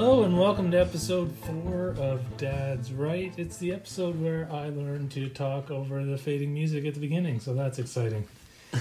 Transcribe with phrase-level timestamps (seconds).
[0.00, 3.36] Hello and welcome to episode four of Dad's Right.
[3.36, 7.40] It's the episode where I learned to talk over the fading music at the beginning,
[7.40, 8.28] so that's exciting.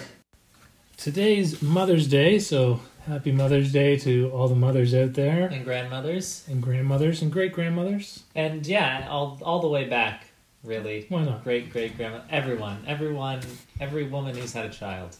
[0.97, 6.45] Today's Mother's Day, so happy Mother's Day to all the mothers out there, and grandmothers,
[6.47, 8.21] and grandmothers and great grandmothers.
[8.35, 10.27] and yeah, all all the way back,
[10.63, 11.07] really.
[11.09, 11.43] Why not?
[11.43, 13.41] Great great grandma, everyone, everyone,
[13.79, 15.17] every woman who's had a child.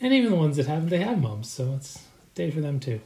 [0.00, 2.80] And even the ones that haven't, they have moms, so it's a day for them
[2.80, 3.02] too.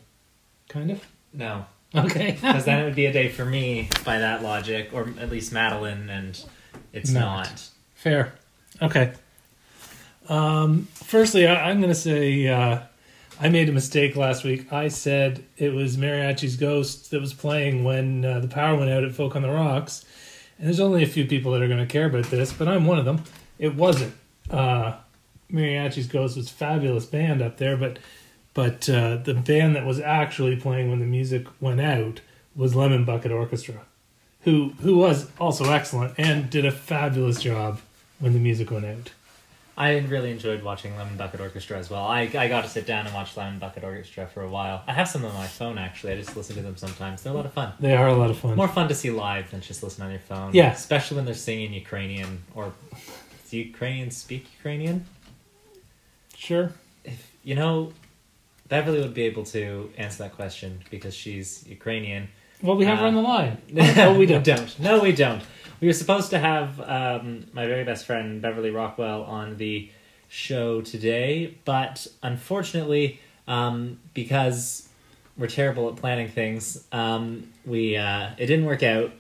[0.69, 1.05] Kind of.
[1.35, 1.65] No,
[1.95, 2.33] Okay.
[2.41, 5.53] because then it would be a day for me by that logic, or at least
[5.53, 6.43] Madeline, and
[6.93, 7.49] it's Not.
[7.49, 7.69] not.
[7.95, 8.35] Fair.
[8.81, 9.13] Okay.
[10.29, 12.81] Um, firstly, I, I'm going to say uh,
[13.41, 14.73] I made a mistake last week.
[14.73, 19.05] I said it was Mariachi's Ghost that was playing when uh, the power went out
[19.05, 20.05] at Folk on the Rocks.
[20.59, 22.87] And there's only a few people that are going to care about this, but I'm
[22.87, 23.23] one of them.
[23.59, 24.15] It wasn't.
[24.51, 24.95] Uh,
[25.51, 27.99] Mariachi's Ghost was a fabulous band up there, but
[28.55, 32.21] but uh, the band that was actually playing when the music went out
[32.55, 33.83] was Lemon Bucket Orchestra
[34.43, 37.81] who who was also excellent and did a fabulous job
[38.19, 39.13] when the music went out.
[39.77, 42.03] I really enjoyed watching Lemon Bucket Orchestra as well.
[42.03, 44.83] I, I got to sit down and watch Lemon Bucket Orchestra for a while.
[44.87, 46.13] I have some on my phone actually.
[46.13, 47.23] I just listen to them sometimes.
[47.23, 47.73] They're a lot of fun.
[47.81, 48.55] They are a lot of fun.
[48.57, 50.53] More fun to see live than just listen on your phone.
[50.53, 50.73] Yeah.
[50.73, 52.73] Especially when they're singing Ukrainian or
[53.51, 55.07] do Ukrainians speak Ukrainian?
[56.37, 56.73] Sure.
[57.05, 57.93] If you know,
[58.73, 62.23] Beverly would be able to answer that question because she's Ukrainian.
[62.63, 63.55] Well, we have her Uh, on the line.
[64.05, 64.45] Oh, we don't.
[64.45, 64.73] don't.
[64.89, 65.43] No, we don't.
[65.81, 69.91] We were supposed to have um, my very best friend Beverly Rockwell on the
[70.29, 74.89] show today, but unfortunately, um, because
[75.37, 76.63] we're terrible at planning things,
[76.93, 77.25] um,
[77.67, 79.11] we uh, it didn't work out.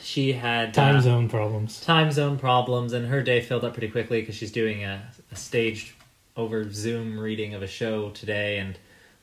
[0.00, 1.80] She had Time uh, zone problems.
[1.80, 4.94] time zone problems, and her day filled up pretty quickly because she's doing a,
[5.32, 5.92] a staged
[6.38, 8.78] over Zoom reading of a show today, and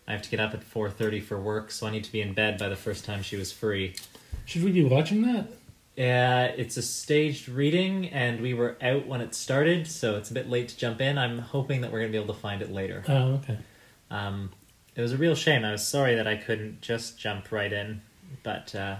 [0.07, 2.21] I have to get up at four thirty for work, so I need to be
[2.21, 3.95] in bed by the first time she was free.
[4.43, 5.47] Should we be watching that?
[5.97, 10.33] Uh, it's a staged reading, and we were out when it started, so it's a
[10.33, 11.17] bit late to jump in.
[11.17, 13.03] I'm hoping that we're gonna be able to find it later.
[13.07, 13.57] Oh, okay.
[14.11, 14.51] Um,
[14.93, 15.63] it was a real shame.
[15.63, 18.01] I was sorry that I couldn't just jump right in,
[18.43, 18.97] but uh,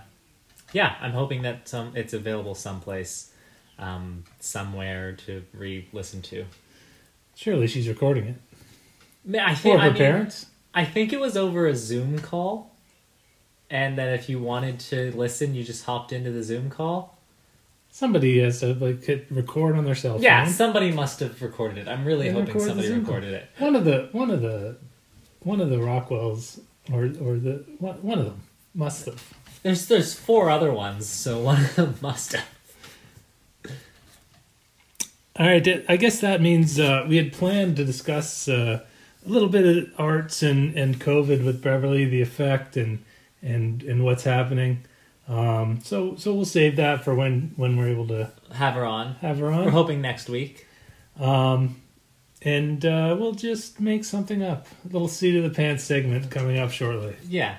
[0.72, 3.34] yeah, I'm hoping that some it's available someplace,
[3.78, 6.46] um, somewhere to re-listen to.
[7.36, 9.40] Surely she's recording it.
[9.40, 10.46] I Or think her I mean, parents.
[10.74, 12.76] I think it was over a Zoom call,
[13.70, 17.18] and then if you wanted to listen, you just hopped into the Zoom call.
[17.92, 20.24] Somebody has to like hit record on their cell phone.
[20.24, 21.88] Yeah, somebody must have recorded it.
[21.88, 23.48] I'm really And hoping somebody recorded it.
[23.58, 24.78] One of the one of the
[25.40, 26.60] one of the Rockwells
[26.92, 28.42] or or the one one of them
[28.74, 29.34] must have.
[29.64, 32.46] There's there's four other ones, so one of them must have.
[35.38, 38.86] All right, I guess that means uh, we had planned to discuss uh,
[39.26, 43.04] a little bit of arts and, and COVID with Beverly, the effect and
[43.42, 44.86] and and what's happening.
[45.28, 49.16] Um, so so we'll save that for when when we're able to Have her on.
[49.16, 49.66] have her on.
[49.66, 50.68] We're hoping next week.
[51.20, 51.82] Um,
[52.42, 54.68] and uh, we'll just make something up.
[54.86, 57.16] A little seat of the pants segment coming up shortly.
[57.28, 57.58] Yeah.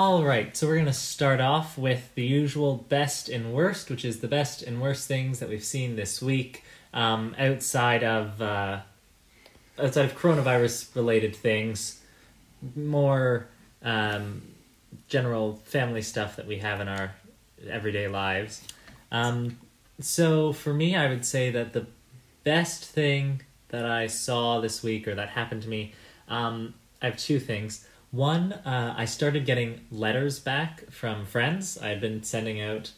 [0.00, 4.04] All right, so we're going to start off with the usual best and worst, which
[4.04, 6.62] is the best and worst things that we've seen this week
[6.94, 8.78] um, outside of uh,
[9.76, 12.00] outside of coronavirus related things,
[12.76, 13.48] more
[13.82, 14.42] um,
[15.08, 17.16] general family stuff that we have in our
[17.68, 18.62] everyday lives.
[19.10, 19.58] Um,
[19.98, 21.86] so for me, I would say that the
[22.44, 25.92] best thing that I saw this week or that happened to me,
[26.28, 27.84] um, I have two things.
[28.10, 31.76] One, uh, I started getting letters back from friends.
[31.78, 32.92] I had been sending out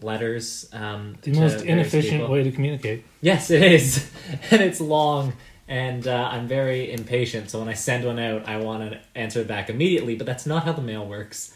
[0.00, 0.68] letters.
[0.72, 2.28] Um, The most inefficient people.
[2.32, 3.04] way to communicate.
[3.20, 4.08] Yes, it is,
[4.50, 5.32] and it's long,
[5.66, 7.50] and uh, I'm very impatient.
[7.50, 10.14] So when I send one out, I want to answer it back immediately.
[10.14, 11.54] But that's not how the mail works.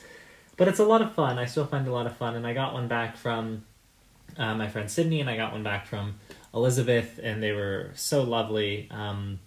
[0.56, 1.38] But it's a lot of fun.
[1.38, 3.64] I still find a lot of fun, and I got one back from
[4.36, 6.18] uh, my friend Sydney, and I got one back from
[6.52, 8.88] Elizabeth, and they were so lovely.
[8.90, 9.38] Um,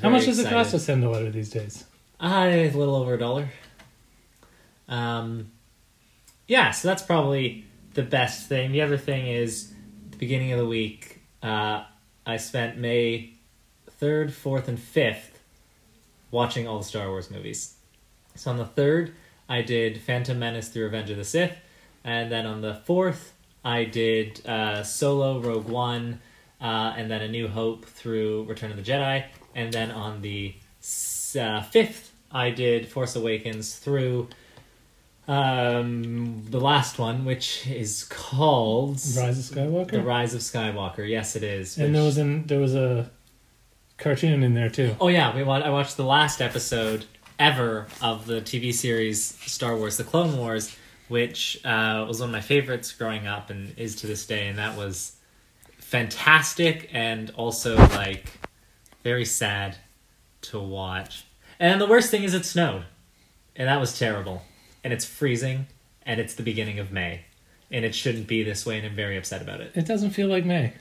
[0.00, 1.84] How much does it cost to send a letter these days?
[2.20, 3.48] Uh, a little over a dollar.
[4.88, 5.50] Um,
[6.46, 7.64] yeah, so that's probably
[7.94, 8.72] the best thing.
[8.72, 9.72] The other thing is,
[10.10, 11.84] the beginning of the week, uh,
[12.26, 13.34] I spent May
[14.00, 15.30] 3rd, 4th, and 5th
[16.30, 17.74] watching all the Star Wars movies.
[18.34, 19.12] So on the 3rd,
[19.48, 21.56] I did Phantom Menace through Revenge of the Sith,
[22.02, 23.30] and then on the 4th,
[23.64, 26.20] I did uh, Solo, Rogue One,
[26.60, 29.24] uh, and then A New Hope through Return of the Jedi,
[29.54, 32.03] and then on the uh, 5th,
[32.34, 34.28] I did Force Awakens through
[35.26, 39.90] um, the last one, which is called Rise of Skywalker.
[39.92, 41.08] The Rise of Skywalker.
[41.08, 41.78] Yes, it is.
[41.78, 43.10] and there was an there was a
[43.96, 44.94] cartoon in there too.
[45.00, 47.06] Oh yeah, we wa- I watched the last episode
[47.38, 50.76] ever of the TV series Star Wars: The Clone Wars,
[51.08, 54.58] which uh, was one of my favorites growing up and is to this day, and
[54.58, 55.16] that was
[55.78, 58.26] fantastic and also like
[59.02, 59.76] very sad
[60.42, 61.24] to watch.
[61.58, 62.84] And the worst thing is it snowed,
[63.56, 64.42] and that was terrible.
[64.82, 65.66] And it's freezing,
[66.02, 67.22] and it's the beginning of May,
[67.70, 69.72] and it shouldn't be this way, and I'm very upset about it.
[69.74, 70.74] It doesn't feel like May.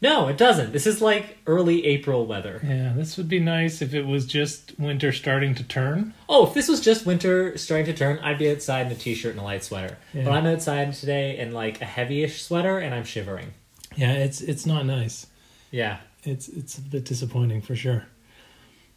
[0.00, 0.72] No, it doesn't.
[0.72, 2.60] This is like early April weather.
[2.62, 6.12] Yeah, this would be nice if it was just winter starting to turn.
[6.28, 9.32] Oh, if this was just winter starting to turn, I'd be outside in a t-shirt
[9.32, 9.96] and a light sweater.
[10.12, 10.24] Yeah.
[10.24, 13.54] But I'm outside today in like a heavyish sweater, and I'm shivering.
[13.96, 15.26] Yeah, it's it's not nice.
[15.70, 16.00] Yeah.
[16.24, 18.06] It's it's a bit disappointing for sure.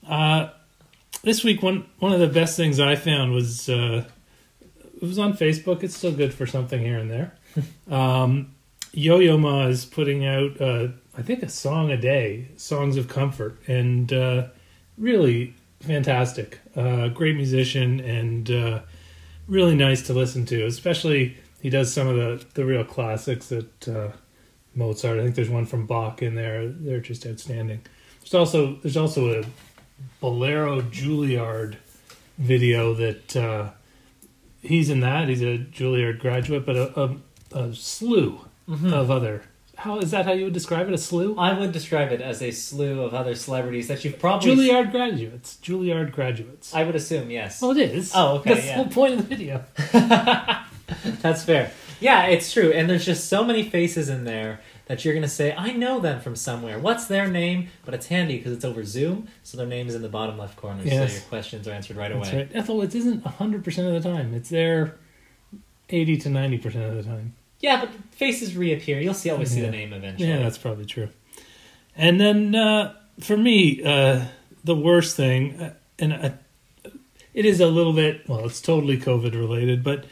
[0.06, 0.50] Uh,
[1.24, 4.06] this week one one of the best things I found was uh,
[4.96, 5.84] it was on Facebook.
[5.84, 7.36] It's still good for something here and there.
[7.90, 8.56] um,
[8.94, 10.88] Yo Yo Ma is putting out uh,
[11.18, 14.48] I think a song a day, songs of comfort, and uh,
[14.98, 16.60] really fantastic.
[16.75, 18.81] Uh, great musician and uh,
[19.48, 20.66] really nice to listen to.
[20.66, 23.88] Especially he does some of the the real classics that.
[23.88, 24.12] Uh,
[24.78, 25.20] Mozart.
[25.20, 26.68] I think there's one from Bach in there.
[26.68, 27.81] They're just outstanding.
[28.22, 29.46] There's also there's also a
[30.20, 31.78] Bolero Juilliard
[32.38, 33.70] video that uh,
[34.62, 35.28] he's in that.
[35.28, 37.18] He's a Juilliard graduate, but a, a,
[37.58, 39.44] a slew of other.
[39.78, 40.26] How is that?
[40.26, 40.94] How you would describe it?
[40.94, 41.36] A slew?
[41.38, 44.56] I would describe it as a slew of other celebrities that you've probably.
[44.56, 45.58] Juilliard graduates.
[45.62, 46.74] Juilliard graduates.
[46.74, 47.62] I would assume yes.
[47.62, 48.12] well, it is.
[48.16, 48.78] Oh, okay, That's yeah.
[48.78, 49.64] the whole point of the video.
[51.22, 51.72] That's fair.
[52.00, 52.72] Yeah, it's true.
[52.72, 56.00] And there's just so many faces in there that you're going to say, I know
[56.00, 56.80] them from somewhere.
[56.80, 57.68] What's their name?
[57.86, 60.56] But it's handy because it's over Zoom, so their name is in the bottom left
[60.57, 61.12] corner, Yes.
[61.12, 62.38] so your questions are answered right That's away.
[62.44, 62.51] right.
[62.56, 64.34] Ethel, it isn't hundred percent of the time.
[64.34, 64.95] It's there
[65.89, 67.34] eighty to ninety percent of the time.
[67.60, 69.00] Yeah, but faces reappear.
[69.00, 70.30] You'll see always see the name eventually.
[70.30, 71.10] Yeah, that's probably true.
[71.95, 74.25] And then uh, for me, uh,
[74.63, 76.30] the worst thing, uh, and uh,
[77.34, 80.06] it is a little bit well, it's totally COVID related, but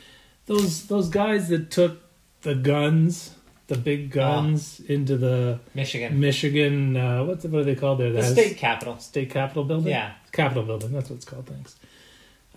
[0.48, 2.01] those those guys that took
[2.42, 3.35] the guns,
[3.67, 6.19] the big guns, into the Michigan.
[6.19, 8.09] Michigan, uh, what's what are they called there?
[8.12, 8.97] The That has- state capital.
[9.00, 9.89] state capitol building.
[9.91, 10.13] Yeah.
[10.31, 10.91] Capitol building.
[10.91, 11.47] That's what it's called.
[11.47, 11.75] Thanks.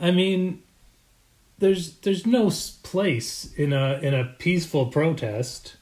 [0.01, 0.63] I mean,
[1.59, 2.51] there's there's no
[2.83, 5.77] place in a in a peaceful protest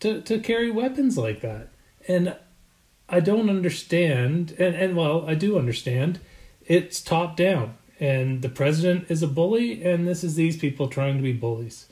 [0.00, 1.68] to to carry weapons like that,
[2.08, 2.36] and
[3.08, 4.54] I don't understand.
[4.58, 6.20] And and well, I do understand.
[6.66, 11.16] It's top down, and the president is a bully, and this is these people trying
[11.16, 11.86] to be bullies.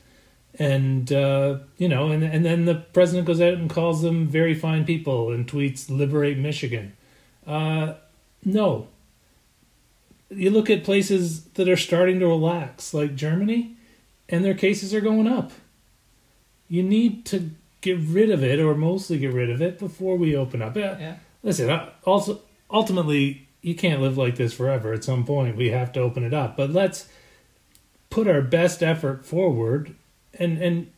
[0.57, 4.53] And uh, you know, and and then the president goes out and calls them very
[4.53, 6.93] fine people and tweets "Liberate Michigan."
[7.45, 7.93] Uh,
[8.43, 8.87] no.
[10.31, 13.75] You look at places that are starting to relax, like Germany,
[14.27, 15.51] and their cases are going up.
[16.67, 17.49] You need to
[17.81, 20.75] get rid of it, or mostly get rid of it, before we open up.
[20.75, 21.15] Uh, Yeah.
[21.41, 24.93] Listen, uh, also, ultimately, you can't live like this forever.
[24.93, 26.55] At some point, we have to open it up.
[26.57, 27.07] But let's
[28.09, 29.95] put our best effort forward,
[30.39, 30.91] and and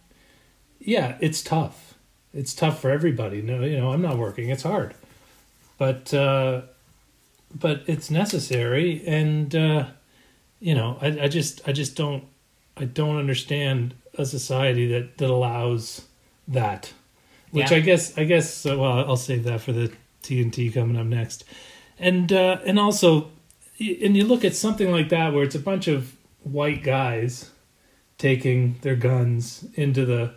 [0.79, 1.95] yeah, it's tough.
[2.33, 3.41] It's tough for everybody.
[3.41, 4.49] No, you know, I'm not working.
[4.49, 4.95] It's hard,
[5.77, 6.61] but uh,
[7.53, 9.85] but it's necessary, and uh,
[10.59, 12.23] you know, I, I just I just don't
[12.77, 16.05] I don't understand a society that that allows
[16.47, 16.93] that.
[17.51, 17.77] Which Yeah.
[17.77, 19.91] I guess I guess uh, well I'll save that for the
[20.23, 21.43] TNT coming up next,
[21.99, 23.29] and uh, and also,
[23.77, 27.50] and you look at something like that where it's a bunch of white guys
[28.21, 30.31] taking their guns into the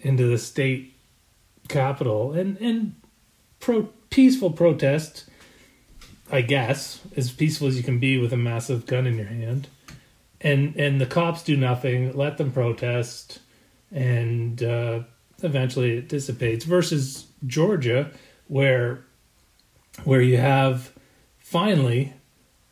[0.00, 0.96] into the state
[1.68, 2.32] capital.
[2.32, 2.96] And and
[3.60, 5.26] pro peaceful protest
[6.32, 9.68] i guess as peaceful as you can be with a massive gun in your hand.
[10.40, 13.38] And and the cops do nothing let them protest
[13.92, 15.00] and uh,
[15.42, 18.10] eventually it dissipates versus georgia
[18.48, 19.04] where
[20.04, 20.92] where you have
[21.38, 22.12] finally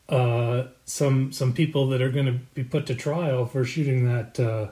[0.08, 4.40] uh, some some people that are going to be put to trial for shooting that
[4.40, 4.68] uh,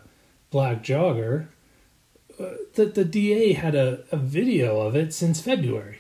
[0.51, 1.49] black jogger.
[2.39, 5.99] Uh, the the DA had a, a video of it since February,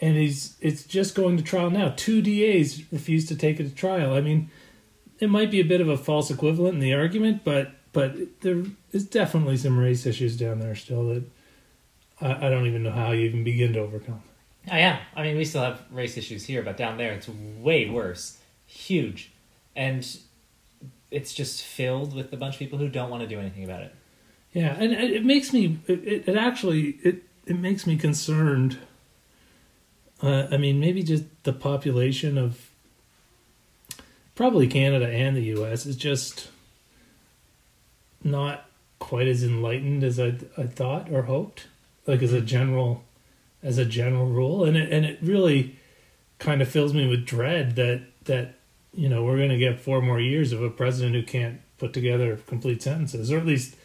[0.00, 1.92] and he's it's just going to trial now.
[1.96, 4.14] Two DAs refused to take it to trial.
[4.14, 4.50] I mean,
[5.18, 8.64] it might be a bit of a false equivalent in the argument, but but there
[8.92, 11.24] is definitely some race issues down there still that
[12.20, 14.22] I, I don't even know how you even begin to overcome.
[14.70, 15.00] Oh, yeah.
[15.16, 18.38] I mean, we still have race issues here, but down there it's way worse.
[18.70, 19.32] Huge.
[19.74, 20.06] And
[21.10, 23.82] it's just filled with a bunch of people who don't want to do anything about
[23.82, 23.94] it.
[24.52, 28.78] Yeah, and it makes me it, it, it actually it it makes me concerned.
[30.22, 32.70] Uh, I mean, maybe just the population of
[34.34, 35.86] probably Canada and the U.S.
[35.86, 36.48] is just
[38.22, 38.66] not
[38.98, 41.66] quite as enlightened as I I thought or hoped.
[42.06, 43.04] Like as a general,
[43.62, 45.76] as a general rule, and it and it really
[46.38, 48.54] kind of fills me with dread that that
[48.94, 51.92] you know, we're going to get four more years of a president who can't put
[51.92, 53.76] together complete sentences, or at least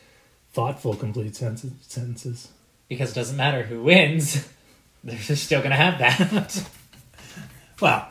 [0.54, 2.50] thoughtful complete senten- sentences.
[2.88, 4.48] Because it doesn't matter who wins,
[5.04, 6.68] they're just still going to have that.
[7.82, 8.08] Well,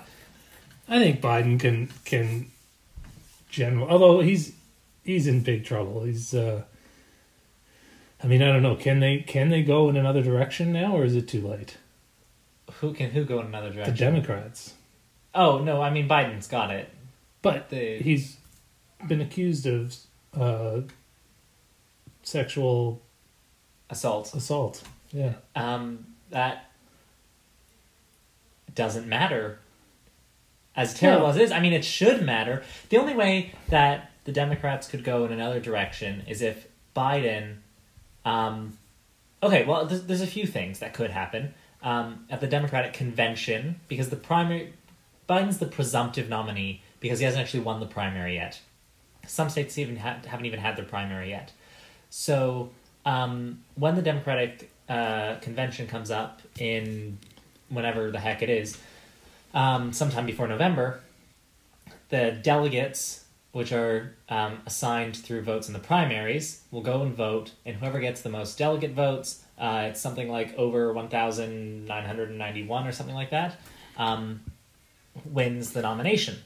[0.91, 2.51] I think Biden can can
[3.49, 4.53] general, although he's
[5.05, 6.05] he's in big trouble.
[6.05, 6.65] He's, uh,
[8.23, 8.77] I mean, I don't know.
[8.77, 11.79] Can they can they go in another direction now, or is it too late?
[12.81, 13.95] who can who go in another direction?
[13.95, 13.99] The?
[13.99, 14.75] Democrats,
[15.35, 16.89] oh no, I mean Biden's got it.
[17.43, 18.37] but The he's
[19.07, 19.97] been accused of
[20.39, 20.81] uh,
[22.23, 23.03] sexual
[23.91, 24.35] assault.
[24.35, 24.83] assault.
[25.13, 25.35] Yeah.
[25.55, 26.71] Um, that
[28.75, 29.59] doesn't matter.
[30.77, 32.63] As terrible Well- as it is, I mean, it should matter.
[32.89, 37.59] The only way that the Democrats could go in another direction is if Biden.
[38.25, 38.79] Um,
[39.43, 43.79] okay, well, there's, there's a few things that could happen um, at the Democratic convention
[43.87, 44.73] because the primary
[45.29, 48.61] Biden's the presumptive nominee because he hasn't actually won the primary yet.
[49.27, 51.53] Some states even ha- haven't even had their primary yet.
[52.11, 52.71] So
[53.05, 57.19] um, when the Democratic uh, convention comes up in
[57.69, 58.79] whenever the heck it is,
[59.55, 61.01] um, sometime before November,
[62.11, 67.53] the delegates, which are um, assigned through votes in the primaries, will go and vote,
[67.65, 73.15] and whoever gets the most delegate votes, uh, it's something like over 1,991 or something
[73.15, 73.57] like that,
[73.97, 74.41] um,
[75.25, 76.39] wins the nomination.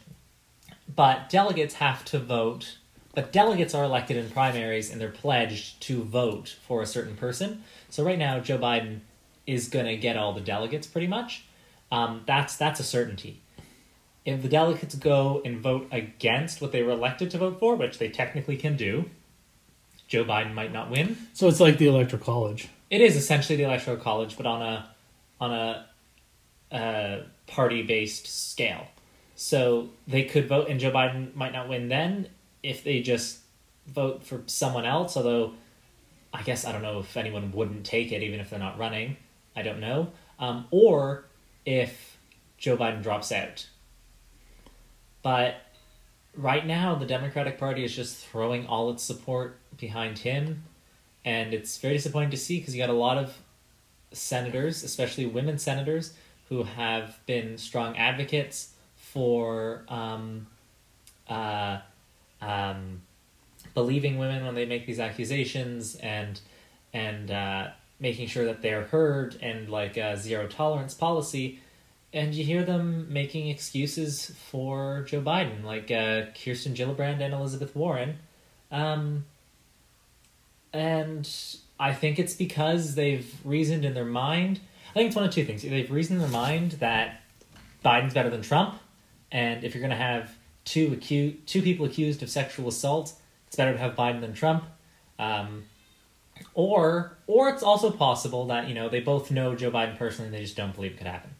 [0.94, 2.78] But delegates have to vote.
[3.14, 7.64] But delegates are elected in primaries and they're pledged to vote for a certain person.
[7.90, 9.00] So right now, Joe Biden
[9.46, 11.44] is going to get all the delegates pretty much.
[11.90, 13.40] Um, that's that's a certainty.
[14.24, 17.98] If the delegates go and vote against what they were elected to vote for, which
[17.98, 19.06] they technically can do,
[20.06, 21.16] Joe Biden might not win.
[21.32, 22.68] So it's like the electoral college.
[22.90, 24.90] It is essentially the electoral college, but on a
[25.40, 25.86] on a
[26.70, 28.86] uh, party based scale.
[29.36, 32.28] So they could vote, and Joe Biden might not win then
[32.62, 33.38] if they just
[33.86, 35.16] vote for someone else.
[35.16, 35.54] Although
[36.32, 39.16] I guess I don't know if anyone wouldn't take it, even if they're not running.
[39.56, 40.12] I don't know.
[40.38, 41.24] Um, or
[41.64, 42.16] if
[42.58, 43.66] Joe Biden drops out.
[45.22, 45.56] But
[46.36, 50.64] right now, the Democratic Party is just throwing all its support behind him,
[51.24, 53.38] and it's very disappointing to see because you got a lot of
[54.12, 56.14] senators, especially women senators,
[56.48, 60.46] who have been strong advocates for um,
[61.28, 61.78] uh,
[62.40, 63.02] um,
[63.74, 66.40] believing women when they make these accusations and
[66.92, 67.68] and uh,
[68.00, 71.60] making sure that they're heard and like a zero tolerance policy.
[72.12, 77.76] And you hear them making excuses for Joe Biden, like uh, Kirsten Gillibrand and Elizabeth
[77.76, 78.16] Warren.
[78.72, 79.26] Um,
[80.72, 81.28] and
[81.78, 84.60] I think it's because they've reasoned in their mind.
[84.90, 85.62] I think it's one of two things.
[85.62, 87.22] They've reasoned in their mind that
[87.84, 88.78] Biden's better than Trump,
[89.30, 93.14] and if you're going to have two acu- two people accused of sexual assault,
[93.46, 94.64] it's better to have Biden than Trump.
[95.18, 95.64] Um,
[96.54, 100.34] or or it's also possible that you know they both know Joe Biden personally, and
[100.34, 101.30] they just don't believe it could happen.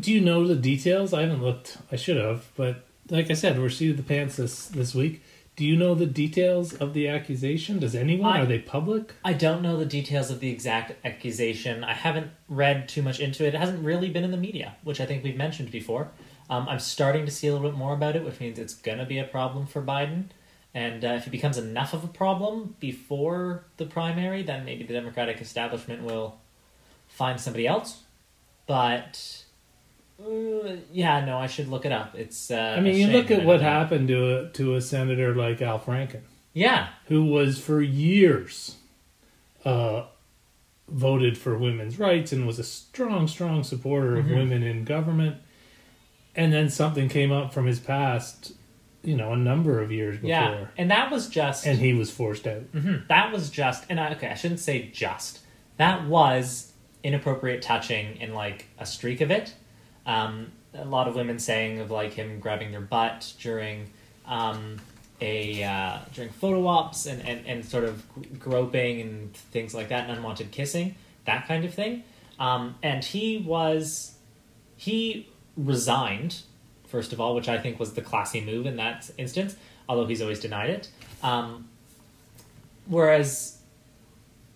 [0.00, 1.12] Do you know the details?
[1.12, 1.78] I haven't looked.
[1.92, 5.22] I should have, but like I said, we're seated the pants this this week.
[5.56, 7.78] Do you know the details of the accusation?
[7.78, 8.32] Does anyone?
[8.32, 9.14] I- Are they public?
[9.24, 11.84] I don't know the details of the exact accusation.
[11.84, 13.54] I haven't read too much into it.
[13.54, 16.10] It hasn't really been in the media, which I think we've mentioned before.
[16.50, 18.98] Um, I'm starting to see a little bit more about it, which means it's going
[18.98, 20.24] to be a problem for Biden.
[20.74, 24.92] And uh, if it becomes enough of a problem before the primary, then maybe the
[24.92, 26.36] Democratic establishment will
[27.06, 28.02] find somebody else.
[28.66, 29.43] But
[30.22, 32.14] uh, yeah, no, I should look it up.
[32.14, 32.50] It's.
[32.50, 33.68] Uh, I mean, you look at what know.
[33.68, 38.76] happened to a, to a senator like Al Franken, Yeah, who was for years
[39.64, 40.04] uh,
[40.88, 44.36] voted for women's rights and was a strong, strong supporter of Mhm.
[44.36, 45.36] women in government.
[46.36, 48.52] And then something came up from his past,
[49.04, 51.64] you know, a number of years before, yeah, and that was just.
[51.66, 52.62] and he was forced out.
[52.72, 55.40] hmm That was just, and I, okay, I shouldn't say just.
[55.76, 56.72] That was
[57.04, 59.54] inappropriate touching in like a streak of it.
[60.06, 63.90] Um, a lot of women saying of like him grabbing their butt during
[64.26, 64.78] um,
[65.20, 68.04] a uh, during photo ops and, and, and sort of
[68.38, 70.94] groping and things like that, and unwanted kissing,
[71.26, 72.02] that kind of thing.
[72.38, 74.16] Um, and he was
[74.76, 76.42] he resigned
[76.94, 79.56] first of all, which I think was the classy move in that instance,
[79.88, 80.90] although he's always denied it.
[81.24, 81.68] Um,
[82.86, 83.58] whereas,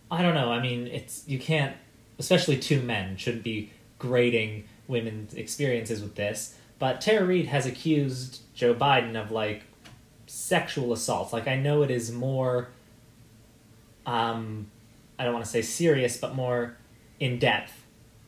[0.09, 0.53] I don't know.
[0.53, 1.75] I mean, it's you can't,
[2.17, 6.57] especially two men shouldn't be grading women's experiences with this.
[6.81, 9.63] But Tara Reade has accused Joe Biden of like
[10.27, 11.33] sexual assault.
[11.33, 12.69] Like I know it is more.
[14.07, 14.71] Um,
[15.19, 16.77] I don't want to say serious, but more
[17.21, 17.73] in depth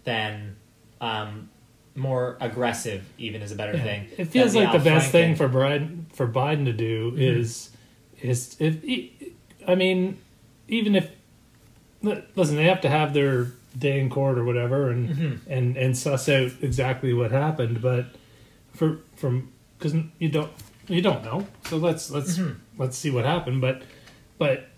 [0.05, 0.57] than
[1.01, 1.49] um,
[1.95, 3.05] more aggressive.
[3.19, 3.83] Even is a better Yeah.
[3.85, 4.09] thing.
[4.19, 5.39] It feels like the best thing Franken.
[5.39, 7.71] for Biden for Biden to do is
[8.21, 8.77] is if
[9.67, 10.19] I mean
[10.69, 11.11] even if
[12.03, 15.39] listen they have to have their day in court or whatever and Mhm.
[15.47, 18.07] and and suss out exactly what happened but
[18.75, 20.51] for from because you don't
[20.89, 22.57] you don't know so let's let's Mhm.
[22.79, 23.83] let's see what happened but
[24.39, 24.69] but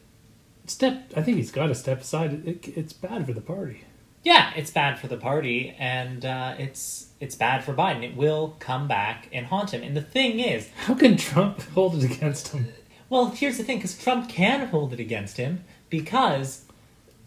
[0.67, 3.83] step I think he's got to step aside it, it's bad for the party
[4.25, 8.05] Yeah, it's bad for the party, and uh, it's it's bad for Biden.
[8.05, 9.83] It will come back and haunt him.
[9.83, 12.69] And the thing is, how can Trump hold it against him
[13.11, 16.65] well, here's the thing: because Trump can hold it against him because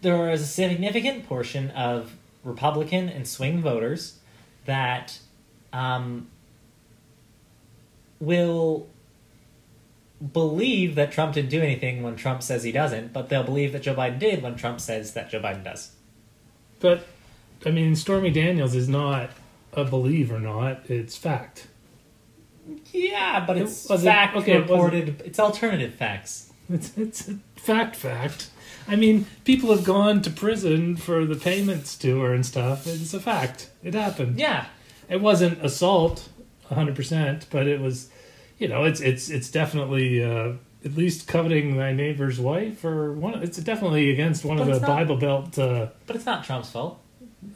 [0.05, 4.19] there is a significant portion of Republican and swing voters
[4.65, 5.17] that
[5.73, 6.27] um,
[8.19, 8.87] will
[10.31, 13.81] believe that Trump didn't do anything when Trump says he doesn't, but they'll believe that
[13.81, 15.91] Joe Biden did when Trump says that Joe Biden does.
[16.79, 17.07] But
[17.65, 19.31] I mean, Stormy Daniels is not
[19.73, 21.67] a believe or not; it's fact.
[22.93, 25.21] Yeah, but it's wasn't- fact it wasn't- reported.
[25.25, 26.51] It's alternative facts.
[26.69, 27.95] It's it's a fact.
[27.95, 28.49] Fact.
[28.87, 32.85] I mean, people have gone to prison for the payments to her and stuff.
[32.87, 33.69] It's a fact.
[33.83, 34.37] It happened.
[34.39, 34.65] Yeah,
[35.09, 36.29] It wasn't assault,
[36.69, 38.09] hundred percent, but it was.
[38.57, 40.53] You know, it's it's it's definitely uh,
[40.85, 43.41] at least coveting thy neighbor's wife, or one.
[43.43, 45.57] It's definitely against one But of the not- Bible Belt.
[45.59, 47.01] Uh, but it's not Trump's fault.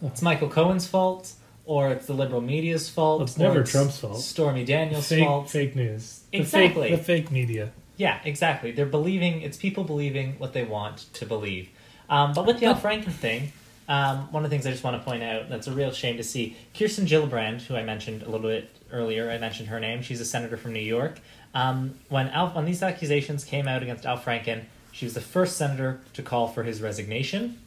[0.03, 1.33] It's Michael Cohen's fault,
[1.65, 3.21] or it's the liberal media's fault.
[3.21, 4.19] It's never Trump's fault.
[4.21, 5.50] Stormy Daniels' fake fault.
[5.50, 6.21] fake news.
[6.31, 6.89] The Exactly.
[6.89, 7.71] fake, the fake media.
[7.99, 8.71] Yeah, exactly.
[8.71, 9.41] They're believing.
[9.41, 11.67] It's people believing what they want to believe.
[12.09, 13.51] Um, but with the Al Franken thing,
[13.89, 16.15] um, one of the things I just want to point out that's a real shame
[16.15, 16.55] to see.
[16.73, 20.01] Kirsten Gillibrand, who I mentioned a little bit earlier, I mentioned her name.
[20.01, 21.19] She's a senator from New York.
[21.53, 25.57] Um, when Al, when these accusations came out against Al Franken, she was the first
[25.57, 27.59] senator to call for his resignation.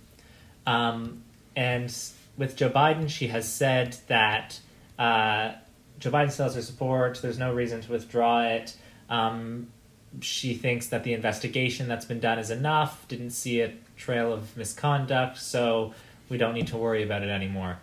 [0.66, 1.94] Um, and
[2.38, 4.58] with Joe Biden, she has said that
[4.98, 5.52] uh,
[5.98, 7.20] Joe Biden still has her support.
[7.20, 8.74] There's no reason to withdraw it.
[9.10, 9.66] Um,
[10.20, 13.06] she thinks that the investigation that's been done is enough.
[13.08, 15.94] Didn't see a trail of misconduct, so
[16.28, 17.78] we don't need to worry about it anymore.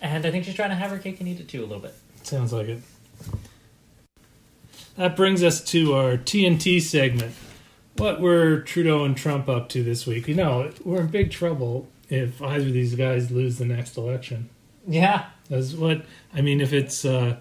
[0.00, 1.80] And I think she's trying to have her cake and eat it too a little
[1.80, 1.94] bit.
[2.22, 2.80] Sounds like it.
[4.96, 7.34] That brings us to our TNT segment.
[7.96, 10.28] What were Trudeau and Trump up to this week?
[10.28, 14.50] You know, we're in big trouble if either of these guys lose the next election.
[14.86, 16.60] Yeah, That's what I mean.
[16.60, 17.38] If it's uh,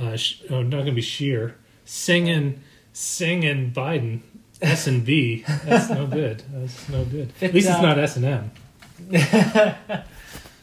[0.00, 2.62] uh, sh- oh, not going to be Scheer singing,
[2.98, 4.20] singing Biden
[4.60, 6.42] S and B, that's no good.
[6.52, 7.32] That's no good.
[7.40, 8.50] At least it's not S and M.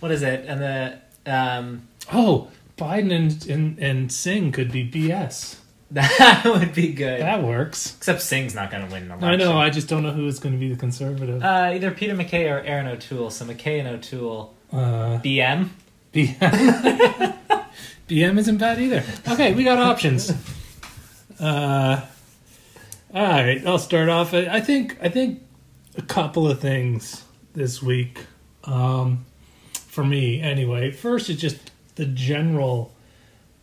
[0.01, 0.45] what is it?
[0.45, 0.99] And the
[1.31, 5.57] um, Oh, Biden and, and and Singh could be BS.
[5.91, 7.21] that would be good.
[7.21, 7.95] That works.
[7.95, 9.29] Except Singh's not going to win an election.
[9.29, 9.57] I know.
[9.57, 11.41] I just don't know who is going to be the conservative.
[11.41, 13.29] Uh, either Peter MacKay or Erin O'Toole.
[13.29, 14.53] So MacKay and O'Toole.
[14.73, 15.69] Uh, BM.
[16.11, 17.35] BM.
[18.09, 19.03] BM isn't bad either.
[19.29, 20.33] Okay, we got options.
[21.39, 22.01] Uh,
[23.15, 24.33] all right, I'll start off.
[24.33, 25.41] I think I think
[25.97, 27.23] a couple of things
[27.53, 28.19] this week
[28.65, 29.25] um,
[29.71, 30.41] for me.
[30.41, 32.93] Anyway, first is just the general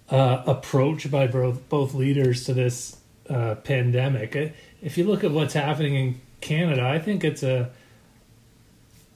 [0.08, 2.96] uh, approach by both both leaders to this
[3.28, 4.54] uh, pandemic.
[4.80, 7.70] If you look at what's happening in Canada, I think it's a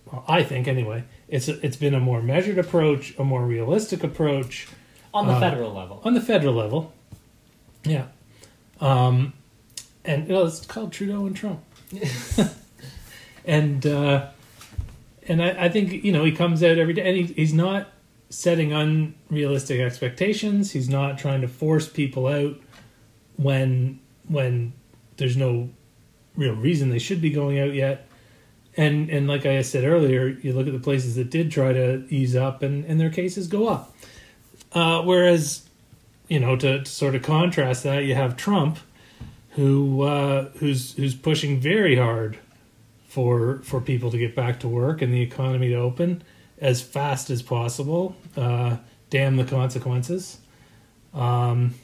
[0.04, 4.04] well, I think anyway, it's a, it's been a more measured approach, a more realistic
[4.04, 4.68] approach
[5.14, 6.00] On the Uh, federal level.
[6.04, 6.92] on the federal level.
[7.84, 8.06] Yeah,
[8.80, 9.32] um,
[10.06, 11.60] and you know, it's called Trudeau and Trump,
[13.44, 14.28] and uh,
[15.28, 17.88] and I, I think you know he comes out every day, and he, he's not
[18.30, 20.72] setting unrealistic expectations.
[20.72, 22.56] He's not trying to force people out
[23.36, 24.72] when when
[25.16, 25.70] there's no
[26.36, 28.08] real reason they should be going out yet.
[28.76, 32.06] And and like I said earlier, you look at the places that did try to
[32.10, 33.94] ease up, and, and their cases go up.
[34.72, 35.66] Uh, whereas,
[36.28, 38.78] you know, to, to sort of contrast that, you have Trump,
[39.56, 42.38] who uh, who's who's pushing very hard
[43.08, 46.22] for for people to get back to work and the economy to open
[46.58, 48.16] as fast as possible.
[48.36, 48.76] Uh,
[49.10, 50.38] damn the consequences.
[51.14, 51.74] Um,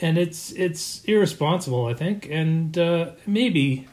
[0.00, 3.86] and it's it's irresponsible, I think, and uh, maybe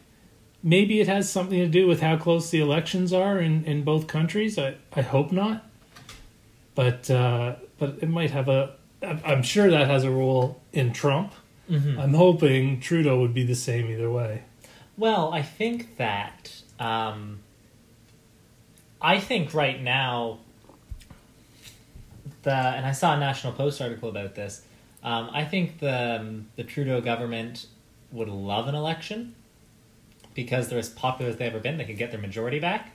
[0.63, 4.07] maybe it has something to do with how close the elections are in, in both
[4.07, 4.57] countries.
[4.57, 5.65] I, I hope not,
[6.75, 8.75] but uh, but it might have a.
[9.01, 11.33] I'm sure that has a role in Trump.
[11.71, 11.97] Mhm.
[11.97, 14.43] I'm hoping Trudeau would be the same either way.
[14.97, 17.39] Well, I think that um,
[19.01, 20.39] I think right now
[22.43, 24.63] the and I saw a National Post article about this.
[25.01, 27.67] Um, I think the um, the Trudeau government
[28.11, 29.33] would love an election
[30.33, 31.77] because they're as popular as they ever been.
[31.77, 32.91] They could get their majority back,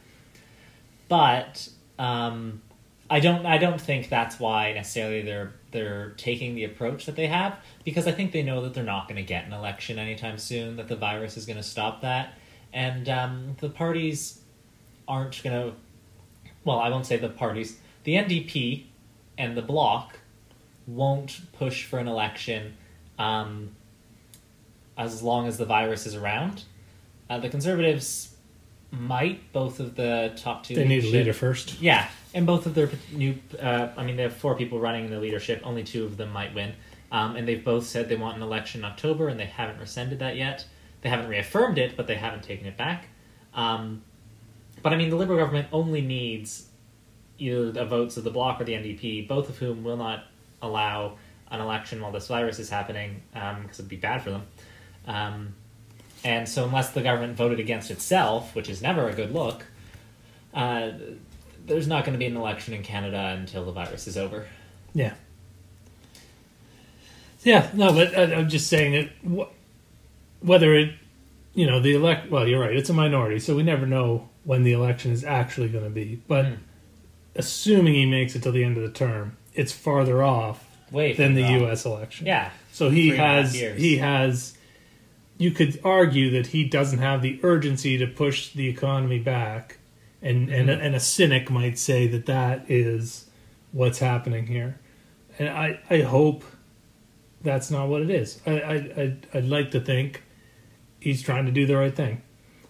[1.09, 2.61] but um,
[3.09, 7.27] I don't I don't think that's why necessarily they're they're taking the approach that they
[7.27, 10.39] have because I think they know that they're not going to get an election anytime
[10.39, 12.33] soon that the virus is going to stop that.
[12.73, 14.41] And um, the parties
[15.07, 15.77] aren't going to
[16.65, 18.87] well I won't say the parties the NDP
[19.37, 20.19] and the bloc
[20.87, 22.75] won't push for an election
[23.19, 23.77] um,
[24.97, 26.65] as long as the virus is around.
[27.29, 28.35] Uh, the conservatives
[28.99, 31.81] might both of the top two They need a leader first.
[31.81, 35.11] yeah, and both of their new, uh, I mean, they have four people running in
[35.11, 35.61] the leadership.
[35.65, 36.75] Only two of them might win.
[37.13, 40.19] Um, and they've both said they want an election in October, and they haven't rescinded
[40.19, 40.67] that yet.
[41.03, 43.07] They haven't reaffirmed it, but they haven't taken it back.
[43.55, 44.03] Um,
[44.83, 46.69] but I mean, the Liberal government only needs
[47.39, 50.25] either the votes of the Bloc or the NDP, both of whom will not
[50.63, 51.17] allow
[51.51, 55.55] an election while this virus is happening because it'd be bad for them.
[56.27, 59.65] And so, unless the government voted against itself, which is never a good look,
[60.53, 60.91] uh,
[61.67, 64.47] there's not going to be an election in Canada until the virus is over.
[64.93, 65.15] Yeah.
[67.43, 69.11] Yeah, no, but I, I'm just saying that
[69.47, 70.95] wh- Whether it,
[71.55, 72.31] you know, the elect.
[72.31, 72.75] Well, you're right.
[72.75, 76.21] It's a minority, so we never know when the election is actually going to be.
[76.27, 76.57] But Mm.
[77.37, 81.35] assuming he makes it till the end of the term, it's farther off Way than
[81.35, 81.61] the off.
[81.63, 81.85] U.S.
[81.85, 82.27] election.
[82.27, 83.55] Yeah, So he Three and a half has.
[83.55, 84.56] He has.
[85.39, 89.79] You could argue that he doesn't have the urgency to push the economy back,
[90.23, 90.81] and and Mhm.
[90.83, 93.27] and a cynic might say that that is
[93.73, 94.79] what's happening here,
[95.39, 96.43] and I I hope
[97.43, 98.41] that's not what it is.
[98.47, 100.23] I I I'd, I'd like to think
[101.01, 102.23] he's trying to do the right thing,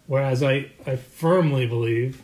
[0.06, 2.22] whereas I I firmly believe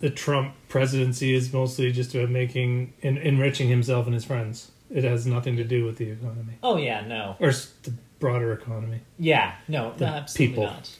[0.00, 4.70] the Trump presidency is mostly just about making en- enriching himself and his friends.
[4.90, 7.36] It has nothing to do with the economy Oh yeah, no.
[7.40, 7.94] or the
[8.24, 9.00] broader economy.
[9.18, 10.64] Yeah, no, The absolutely people.
[10.64, 10.96] not.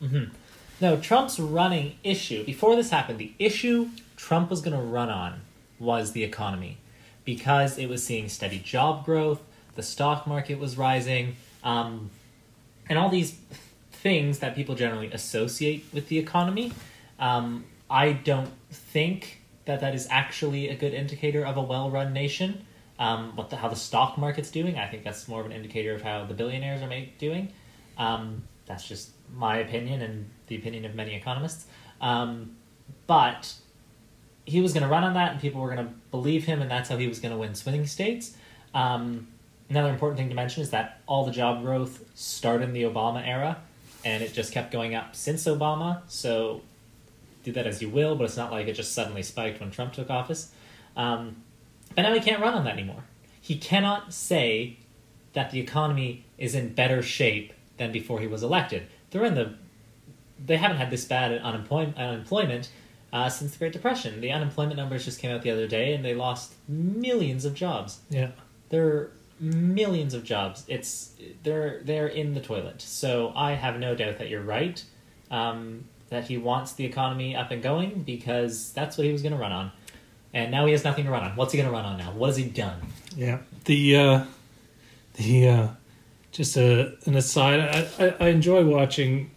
[0.00, 0.24] hmm
[0.78, 3.18] No, Trump's running issue before this happened.
[3.18, 5.40] The issue Trump was going to run on
[5.78, 6.76] was the economy
[7.24, 9.40] because it was seeing steady job growth,
[9.74, 12.10] the stock market was rising, um,
[12.90, 13.38] and all these
[13.90, 16.72] things that people generally associate with the economy.
[17.18, 22.65] Um, I don't think that that is actually a good indicator of a well-run nation.
[22.98, 25.94] Um, what the, how the stock market's doing, I think that's more of an indicator
[25.94, 27.52] of how the billionaires are doing.
[27.98, 31.66] Um, that's just my opinion and the opinion of many economists.
[32.00, 32.56] Um,
[33.06, 33.52] but
[34.44, 36.70] he was going to run on that, and people were going to believe him, and
[36.70, 38.36] that's how he was going to win swing states.
[38.74, 39.26] Um,
[39.68, 43.26] another important thing to mention is that all the job growth started in the Obama
[43.26, 43.58] era,
[44.04, 46.02] and it just kept going up since Obama.
[46.06, 46.62] So
[47.42, 49.92] do that as you will, but it's not like it just suddenly spiked when Trump
[49.92, 50.52] took office.
[50.96, 51.42] Um,
[51.96, 53.02] but now he can't run on that anymore.
[53.40, 54.78] He cannot say
[55.32, 58.86] that the economy is in better shape than before he was elected.
[59.10, 59.54] They're in the
[60.44, 62.70] they haven't had this bad unemployment unemployment
[63.12, 64.20] uh, since the Great Depression.
[64.20, 68.00] The unemployment numbers just came out the other day, and they lost millions of jobs.
[68.10, 68.30] Yeah.
[68.68, 70.64] There are millions of jobs.
[70.68, 72.82] It's they're they're in the toilet.
[72.82, 74.82] So I have no doubt that you're right.
[75.30, 79.32] Um, that he wants the economy up and going because that's what he was going
[79.32, 79.72] to run on,
[80.36, 81.34] and now he has nothing to run on.
[81.36, 82.12] What's he going to run on now?
[82.12, 82.78] What has he done?
[83.16, 83.38] Yeah.
[83.64, 84.24] The uh
[85.14, 85.68] the uh
[86.32, 89.30] just a an aside I I, I enjoy watching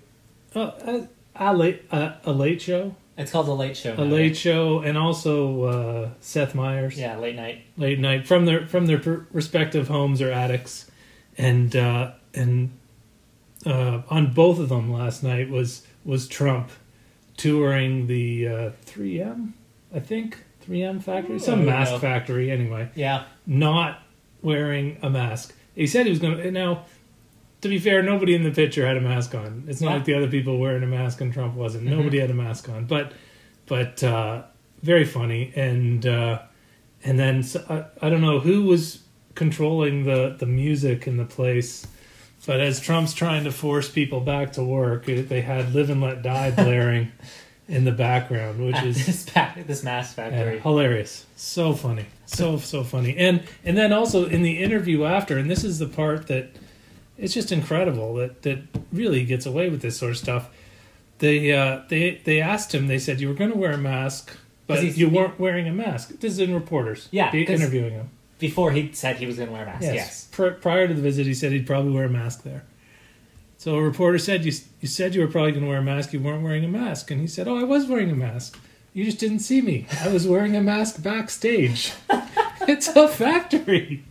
[0.55, 3.93] uh, a, a late a, a late show, It's called the Late Show.
[3.93, 4.37] a now, late right?
[4.37, 6.97] show and also uh Seth Meyers.
[6.99, 7.61] Yeah, late night.
[7.77, 10.91] late night from their from their per- respective homes or attics,
[11.37, 12.71] and uh, and
[13.65, 16.69] uh, on both of them last night was was Trump
[17.37, 19.51] touring the uh, 3M,
[19.95, 21.99] I think 3M factory, some mask know.
[21.99, 24.01] factory anyway, Yeah, not
[24.41, 25.55] wearing a mask.
[25.75, 26.85] He said he was going to now.
[27.61, 29.65] To be fair, nobody in the picture had a mask on.
[29.67, 29.95] It's not Yeah.
[29.95, 31.85] like the other people wearing a mask and Trump wasn't.
[31.85, 31.97] Mhm.
[31.97, 33.11] Nobody had a mask on, but
[33.65, 34.43] but uh,
[34.81, 36.39] very funny and uh,
[37.03, 37.63] and then so,
[38.01, 39.03] I, I don't know who was
[39.35, 41.85] controlling the the music in the place,
[42.45, 45.99] but as Trump's trying to force people back to work, it, they had "Live and
[46.01, 47.11] Let Die" blaring
[47.69, 50.59] in the background, which is this fac- this mask yeah, factory.
[50.59, 51.25] hilarious.
[51.35, 52.07] So funny.
[52.25, 53.15] So so funny.
[53.15, 56.49] And and then also in the interview after, and this is the part that
[57.17, 58.59] it's just incredible that that
[58.91, 60.49] really gets away with this sort of stuff.
[61.19, 64.35] They uh they they asked him, they said you were gonna wear a mask,
[64.67, 66.19] but you weren't wearing a mask.
[66.19, 67.07] This is in reporters.
[67.11, 68.09] Yeah, interviewing him.
[68.39, 69.81] Before he said he was going to wear a mask.
[69.81, 69.95] Yes.
[69.95, 70.27] Yes.
[70.31, 72.63] Pri- prior to the visit, he said he'd probably wear a mask there.
[73.59, 76.13] So a reporter said, "You you said you were probably going to wear a mask.
[76.13, 78.57] You weren't wearing a mask." And he said, "Oh, I was wearing a mask.
[78.93, 79.85] You just didn't see me.
[80.01, 81.91] I was wearing a mask backstage.
[82.61, 84.05] it's a factory.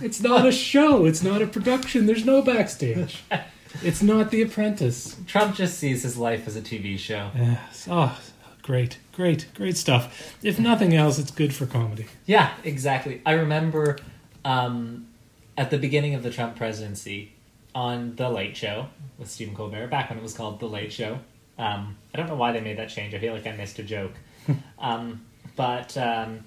[0.00, 1.06] It's not a show.
[1.06, 2.06] It's not a production.
[2.06, 3.24] There's no backstage.
[3.82, 5.16] It's not The Apprentice.
[5.26, 7.30] Trump just sees his life as a TV show.
[7.34, 7.88] Yes.
[7.90, 8.16] Oh,
[8.62, 10.36] great, great, great stuff.
[10.40, 12.06] If nothing else, it's good for comedy.
[12.26, 13.22] Yeah, exactly.
[13.26, 13.98] I remember
[14.44, 15.08] um,
[15.58, 17.32] at the beginning of the Trump presidency
[17.74, 18.86] on The Late Show
[19.18, 21.18] with Stephen Colbert, back when it was called The Late Show.
[21.58, 23.14] Um, I don't know why they made that change.
[23.14, 24.12] I feel like I missed a joke.
[24.78, 25.24] um,
[25.56, 26.40] but um,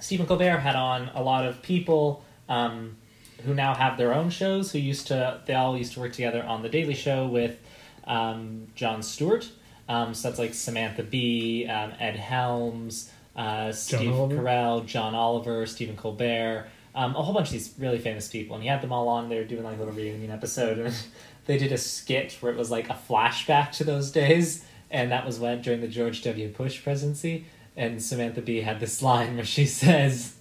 [0.00, 2.96] Stephen Colbert had on a lot of people um,
[3.44, 4.72] who now have their own shows.
[4.72, 7.58] Who used to they all used to work together on The Daily Show with
[8.04, 9.48] um, Jon Stewart.
[9.88, 14.36] Um, so that's like Samantha Bee, um, Ed Helms, uh, Steve Oliver?
[14.36, 18.56] Carell, John Oliver, Stephen Colbert, um, a whole bunch of these really famous people.
[18.56, 20.78] And he had them all on there doing like a little reunion episode.
[20.78, 20.96] And
[21.46, 24.64] they did a skit where it was like a flashback to those days.
[24.90, 26.48] And that was when during the George W.
[26.48, 27.44] Bush presidency.
[27.76, 30.34] And Samantha Bee had this line where she says,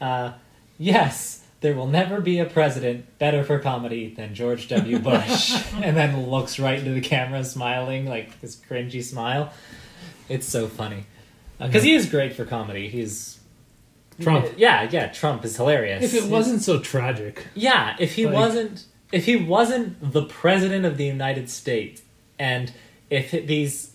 [0.00, 0.32] uh,
[0.78, 4.98] Yes, there will never be a president better for comedy than George W.
[5.00, 5.60] Bush.
[5.82, 9.52] and then looks right into the camera, smiling like this cringy smile.
[10.28, 11.06] It's so funny
[11.58, 12.88] because he is great for comedy.
[12.88, 13.40] He's
[14.20, 14.48] Trump.
[14.56, 15.06] Yeah, yeah.
[15.08, 16.02] Trump is hilarious.
[16.04, 20.84] If it wasn't so tragic, yeah, if he Like- wasn't, if he wasn't the president
[20.84, 22.02] of the United States,
[22.38, 22.72] and
[23.10, 23.92] if it- these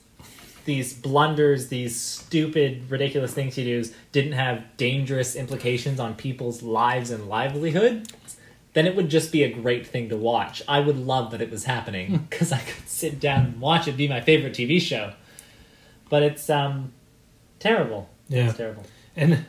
[0.66, 7.12] these blunders, these stupid, ridiculous things he does didn't have dangerous implications on people's lives
[7.12, 8.08] and livelihood,
[8.72, 10.62] then it would just be a great thing to watch.
[10.66, 13.98] I would love that it was happening because I could sit down and watch it.
[13.98, 15.12] Be my favorite TV show.
[16.10, 16.94] But it's um
[17.60, 18.08] terrible.
[18.30, 18.46] Yeah.
[18.48, 18.84] It's terrible.
[19.18, 19.44] and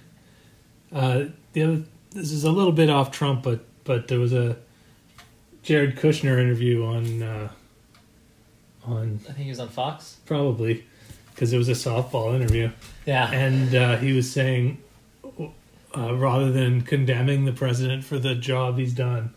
[0.95, 4.57] uh, the other this is a little bit off Trump, but but there was a
[5.63, 7.49] Jared Kushner interview on uh,
[8.87, 10.19] on I think he was on Fox.
[10.27, 10.85] probably
[11.35, 12.71] because it was a softball interview,
[13.07, 13.29] Yeah.
[13.33, 14.79] and uh, he was saying
[15.97, 19.35] uh, rather than condemning the president for the job he's done,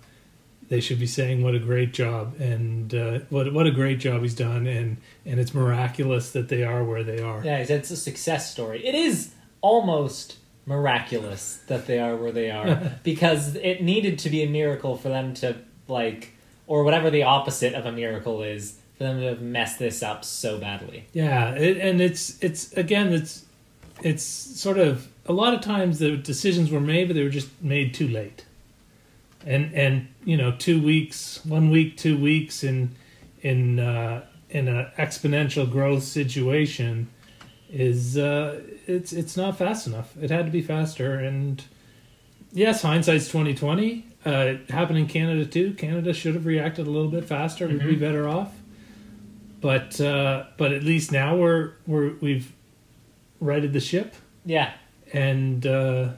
[0.70, 4.22] they should be saying what a great job and uh, what what a great job
[4.22, 7.44] he's done, and and it's miraculous that they are where they are.
[7.44, 8.86] Yeah, he it's a success story.
[8.86, 14.44] It is almost miraculous that they are where they are because it needed to be
[14.44, 15.56] a miracle for them to
[15.88, 16.34] like,
[16.68, 20.26] or whatever the opposite of a miracle is, for them to have messed this up
[20.26, 21.08] so badly.
[21.14, 23.46] Yeah, it, and it's it's again it's
[24.04, 27.50] it's sort of a lot of times the decisions were made, but they were just
[27.62, 28.46] made too late.
[29.46, 32.96] And and you know, two weeks, one week, two weeks in
[33.42, 37.10] in uh, in an exponential growth situation
[37.72, 40.16] is uh, it's it's not fast enough.
[40.22, 41.16] It had to be faster.
[41.16, 41.64] And
[42.54, 44.06] yes, hindsight's twenty twenty.
[44.26, 45.74] Uh, it happened in Canada too.
[45.74, 47.68] Canada should have reacted a little bit faster.
[47.68, 48.00] We'd be Mhm.
[48.00, 48.54] better off.
[49.62, 52.52] But uh, but at least now we're we're we've
[53.40, 54.14] righted the ship,
[54.46, 54.72] Yeah,
[55.14, 56.10] and uh,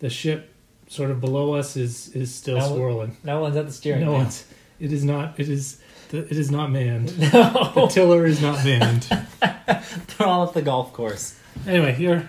[0.00, 0.50] the ship
[0.88, 3.16] sort of below us is is still Now- swirling.
[3.24, 4.44] no one's at the steering No one's.
[4.80, 5.38] It is not.
[5.38, 5.78] It is.
[6.12, 7.14] It is not manned.
[7.32, 7.72] No.
[7.74, 9.02] The tiller is not manned.
[9.40, 11.38] they're all at the golf course.
[11.66, 12.28] Anyway, here.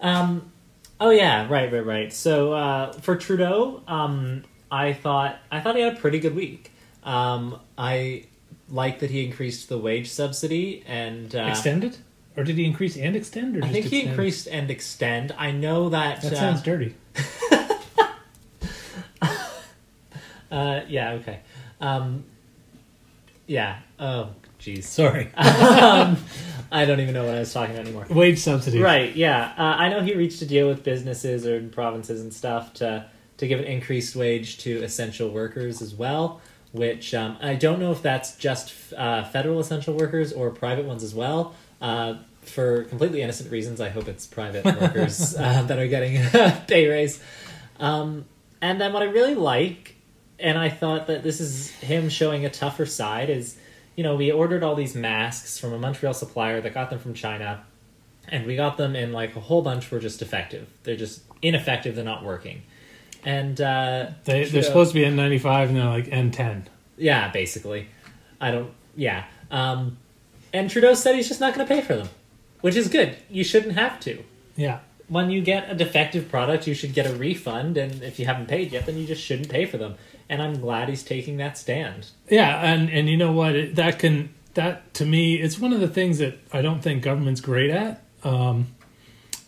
[0.00, 0.52] Um,
[1.00, 2.12] oh yeah, right, right, right.
[2.12, 6.72] So uh, for Trudeau, um, I thought I thought he had a pretty good week.
[7.02, 8.24] Um, I
[8.68, 11.96] like that he increased the wage subsidy and uh, Extended,
[12.36, 13.56] or did he increase and extend?
[13.56, 14.10] Or I think he extend?
[14.10, 15.34] increased and extend.
[15.38, 16.22] I know that.
[16.22, 16.94] That uh, sounds dirty.
[20.50, 21.12] uh, yeah.
[21.12, 21.40] Okay.
[21.80, 22.24] Um,
[23.46, 23.78] yeah.
[23.98, 24.30] Oh,
[24.60, 24.84] jeez.
[24.84, 25.32] Sorry.
[25.34, 26.16] um,
[26.70, 28.06] I don't even know what I was talking about anymore.
[28.10, 28.80] Wage subsidy.
[28.80, 29.52] Right, yeah.
[29.56, 33.46] Uh, I know he reached a deal with businesses or provinces and stuff to to
[33.46, 36.40] give an increased wage to essential workers as well.
[36.72, 41.02] Which um, I don't know if that's just uh, federal essential workers or private ones
[41.02, 41.54] as well.
[41.80, 46.64] Uh, for completely innocent reasons, I hope it's private workers uh, that are getting a
[46.66, 47.20] pay raise.
[47.78, 48.24] Um,
[48.60, 49.95] and then what I really like,
[50.38, 53.56] and I thought that this is him showing a tougher side, is
[53.94, 57.14] you know we ordered all these masks from a Montreal supplier that got them from
[57.14, 57.64] China
[58.28, 60.68] and we got them in like a whole bunch were just defective.
[60.82, 61.94] They're just ineffective.
[61.94, 62.62] They're not working.
[63.24, 66.66] And uh, they, they're supposed to be N95 and they're like N10.
[66.96, 67.88] yeah, basically.
[68.40, 68.72] I don't.
[68.94, 69.24] Yeah.
[69.50, 69.98] Um,
[70.52, 72.08] and Trudeau said he's just not going to pay for them,
[72.60, 73.16] which is good.
[73.28, 74.22] You shouldn't have to.
[74.56, 74.80] Yeah.
[75.08, 78.46] When you get a defective product, you should get a refund, and if you haven't
[78.48, 79.94] paid yet, then you just shouldn't pay for them.
[80.28, 82.08] And I'm glad he's taking that stand.
[82.28, 83.54] Yeah, and and you know what?
[83.54, 87.02] It, that can that to me, it's one of the things that I don't think
[87.02, 88.02] government's great at.
[88.24, 88.68] Um,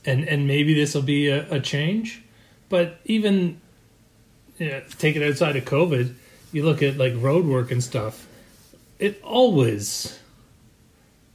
[0.05, 2.23] and and maybe this will be a, a change,
[2.69, 3.61] but even
[4.59, 6.15] you know, take it outside of COVID,
[6.53, 8.27] you look at like road work and stuff.
[8.99, 10.19] It always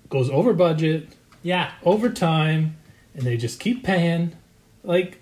[0.09, 1.07] goes over budget,
[1.41, 1.71] Yeah.
[1.83, 2.75] over time,
[3.15, 4.33] and they just keep paying.
[4.83, 5.21] Like,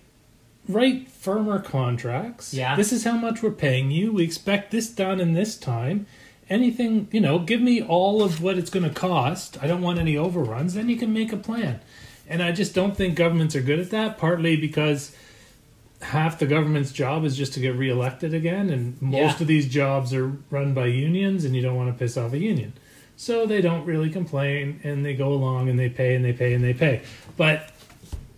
[0.67, 2.51] write firmer contracts.
[2.51, 2.75] Yeah.
[2.75, 4.11] This is how much we're paying you.
[4.11, 6.07] We expect this done in this time.
[6.49, 9.57] anything, you know, give me all of what it's going to cost.
[9.63, 10.73] I don't want any overruns.
[10.73, 11.79] Then you can make a plan.
[12.27, 15.15] And I just don't think governments are good at that, partly because
[16.01, 18.69] half the government's job is just to get reelected again.
[18.69, 19.41] And most Yeah.
[19.43, 22.37] of these jobs are run by unions, and you don't want to piss off a
[22.39, 22.73] union.
[23.15, 26.53] So they don't really complain and they go along and they pay and they pay
[26.53, 27.01] and they pay.
[27.37, 27.70] But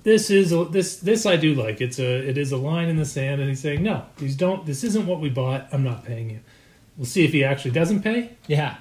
[0.04, 1.82] this is this this I do like.
[1.82, 4.66] It's a it is a line in the sand, and he's saying no, these don't.
[4.66, 5.68] This isn't what we bought.
[5.72, 6.40] I'm not paying you.
[6.98, 8.76] We'll see if he actually doesn't pay, Yeah,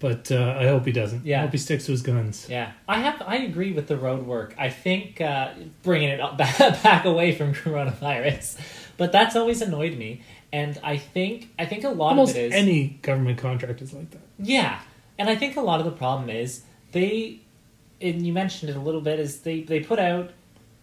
[0.00, 1.24] but uh, I hope he doesn't.
[1.24, 1.38] Yeah.
[1.38, 2.46] I hope he sticks to his guns.
[2.48, 2.72] yeah.
[2.86, 3.22] I have.
[3.26, 4.54] I agree with the road work.
[4.58, 8.58] I think uh, bringing it up, back away from coronavirus,
[8.98, 10.22] but that's always annoyed me.
[10.52, 13.92] And I think I think a lot Almost of it is any government contract is
[13.92, 14.20] like that.
[14.38, 14.80] Yeah,
[15.18, 17.40] and I think a lot of the problem is they,
[18.00, 20.30] and you mentioned it a little bit, is they they put out,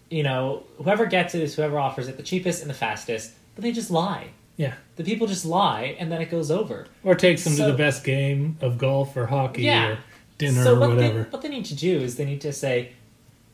[0.10, 3.64] you know, whoever gets it is whoever offers it the cheapest and the fastest, but
[3.64, 4.28] they just lie.
[4.58, 6.88] Yeah, The people just lie, and then it goes over.
[7.04, 9.88] or takes them So- to the best game of golf or hockey Yeah.
[9.88, 9.98] or
[10.38, 11.24] dinner so or what whatever.
[11.24, 12.92] They, what they need to do is they need to say,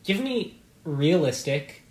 [0.03, 1.81] give me realistic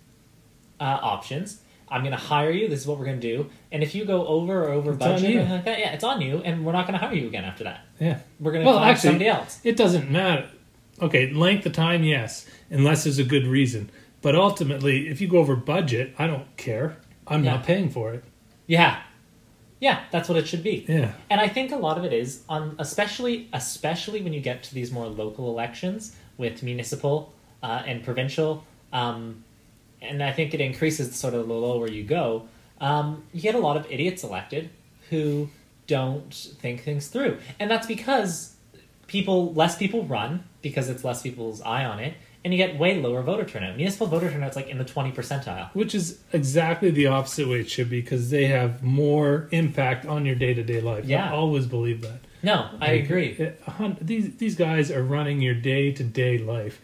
[0.79, 1.59] uh, options.
[1.89, 2.69] I'm going to hire you.
[2.69, 3.49] This is what we're going to do.
[3.71, 5.39] And if you go over or over It's budget, or you.
[5.39, 7.43] anything like that, yeah, it's on you, and we're not going to hire you again
[7.43, 7.81] after that.
[7.99, 8.19] yeah.
[8.39, 9.59] We're going to Well, find actually- somebody else.
[9.65, 10.45] It doesn't matter.
[11.01, 13.89] Okay, length of time, yes, unless there's a good reason.
[14.21, 16.97] But ultimately, if you go over budget, I don't care.
[17.27, 17.55] I'm Yeah.
[17.55, 18.23] not paying for it.
[18.67, 19.01] Yeah,
[19.79, 20.85] yeah, that's what it should be.
[20.87, 21.13] Yeah.
[21.29, 24.73] And I think a lot of it is on, especially especially when you get to
[24.75, 29.43] these more local elections with municipal uh, and provincial, um,
[30.01, 32.47] and I think it increases the sort of the lower you go.
[32.79, 34.69] Um, you get a lot of idiots elected
[35.09, 35.49] who
[35.87, 38.55] don't think things through, and that's because
[39.07, 42.99] people less people run because it's less people's eye on it, and you get way
[42.99, 43.75] lower voter turnout.
[43.77, 45.69] Municipal voter turnout's like in the twenty percentile.
[45.73, 50.25] Which is exactly the opposite way it should be because they have more impact on
[50.25, 51.05] your day to day life.
[51.05, 51.29] Yeah.
[51.29, 52.19] I always believe that.
[52.43, 53.27] No, I Like, agree.
[53.27, 53.61] it-
[54.01, 56.81] these these guys are running your day to day life,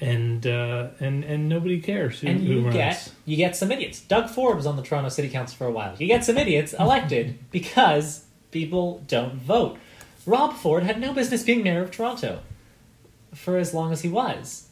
[0.00, 2.74] and uh, and and nobody cares who, and who you runs.
[2.74, 4.00] get you get some idiots.
[4.00, 5.94] Doug Ford was on the Toronto City Council for a while.
[5.98, 9.76] You get some idiots elected because people don't vote.
[10.24, 12.40] Rob Ford had no business being mayor of Toronto
[13.34, 14.67] for as long as he was.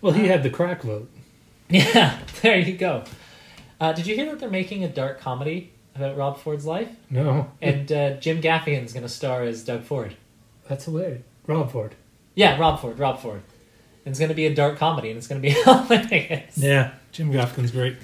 [0.00, 1.10] Well, he had the crack vote.
[1.68, 3.02] Yeah, there you go.
[3.80, 6.88] Uh, did you hear that they're making a dark comedy about Rob Ford's life?
[7.10, 10.14] No, And uh, Jim Gaffigan's going to star as Doug Ford.
[10.68, 11.22] that's hilarious.
[11.48, 11.96] Rob Ford.
[12.36, 13.42] Yeah, Rob Ford, Rob Ford.
[14.04, 16.56] And it's going to be a dark comedy, and it's going to be hilarious.
[16.56, 17.96] Yeah, Jim Gaffigan's great.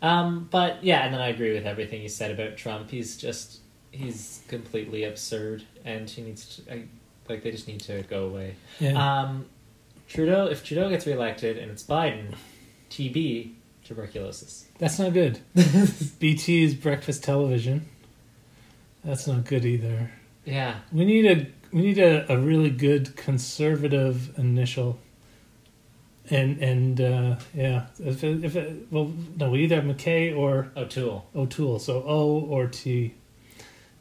[0.00, 2.90] Um, but yeah, and then I agree with everything you said about Trump.
[2.90, 6.84] He's just he's completely absurd, and he needs to I,
[7.28, 8.54] like they just need to go away.
[8.78, 8.92] Yeah.
[9.22, 9.46] Um,
[10.08, 12.34] Trudeau, if Trudeau gets reelected and it's Biden,
[12.90, 13.52] TB
[13.84, 14.66] tuberculosis.
[14.78, 15.40] That's not good.
[16.18, 17.88] BT is breakfast television.
[19.04, 20.10] That's not good either.
[20.44, 24.98] Yeah, We need a we need a, a really good conservative initial.
[26.30, 30.70] And and uh, yeah, if it, if it, well, no, we either have MacKay or
[30.76, 31.26] O'Toole.
[31.34, 33.14] O'Toole, so O or T.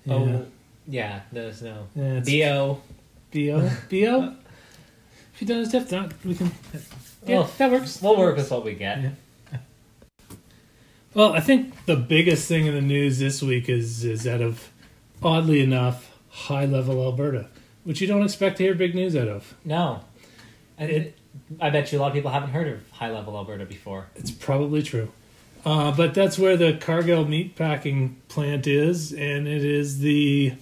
[0.06, 0.14] Yeah.
[0.14, 0.46] Oh,
[0.88, 1.22] yeah.
[1.32, 2.82] There's no yeah, it's Bo.
[3.32, 3.70] B-O?
[3.90, 4.36] B-O?
[5.38, 6.52] If you don't diff, not we can.
[7.28, 8.02] Yeah, Well, that works.
[8.02, 9.04] We'll work with what we get.
[9.04, 9.60] Yeah.
[11.14, 14.72] Well, I think the biggest thing in the news this week is is out of,
[15.22, 17.50] oddly enough, high level Alberta,
[17.84, 19.54] which you don't expect to hear big news out of.
[19.64, 20.00] No,
[20.76, 21.18] and It-
[21.62, 24.08] I bet you a lot of people haven't heard of high level Alberta before.
[24.16, 25.12] It's probably true.
[25.64, 30.54] Uh, but that's where the Cargill meatpacking plant is, and it is the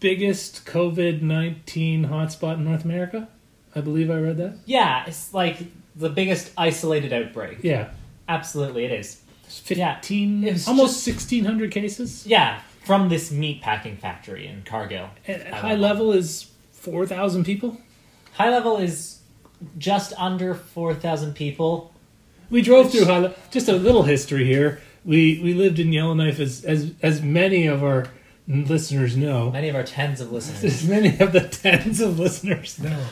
[0.00, 3.28] biggest COVID 19 hotspot in North America.
[3.74, 4.58] I believe I read that.
[4.66, 5.58] Yeah, it's like
[5.96, 7.58] the biggest isolated outbreak.
[7.62, 7.90] Yeah.
[8.28, 9.20] Absolutely, it is.
[9.44, 12.26] It's Yeah, 15, it was almost 1,600 cases.
[12.26, 15.08] Yeah, from this meat packing factory in Cargill.
[15.26, 17.80] At High high level is 4,000 people.
[18.34, 19.18] High level is
[19.78, 21.92] just under 4,000 people.
[22.50, 23.36] We drove Which- through high level.
[23.50, 24.80] Just a little history here.
[25.04, 28.06] We we lived in Yellowknife, as as as many of our
[28.50, 29.50] listeners know.
[29.50, 30.64] Many of our tens of listeners.
[30.64, 33.06] As many of the tens of listeners know.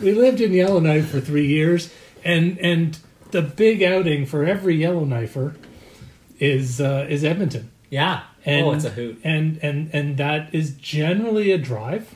[0.00, 1.92] We lived in Yellowknife for three years,
[2.24, 2.98] and and
[3.30, 5.56] the big outing for every Yellowknifer
[6.38, 7.70] is uh, is Edmonton.
[7.90, 8.22] Yeah.
[8.44, 9.20] And, oh, it's a hoot.
[9.24, 12.14] And and and that is generally a drive.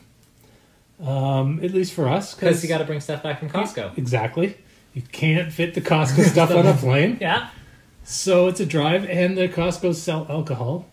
[1.00, 3.98] Um, at least for us, Because you got to bring stuff back from Costco.
[3.98, 4.56] exactly.
[4.94, 7.18] You can't fit the Costco stuff on a plane.
[7.20, 7.50] Yeah.
[8.02, 10.86] So it's a drive, and the Costco sell alcohol,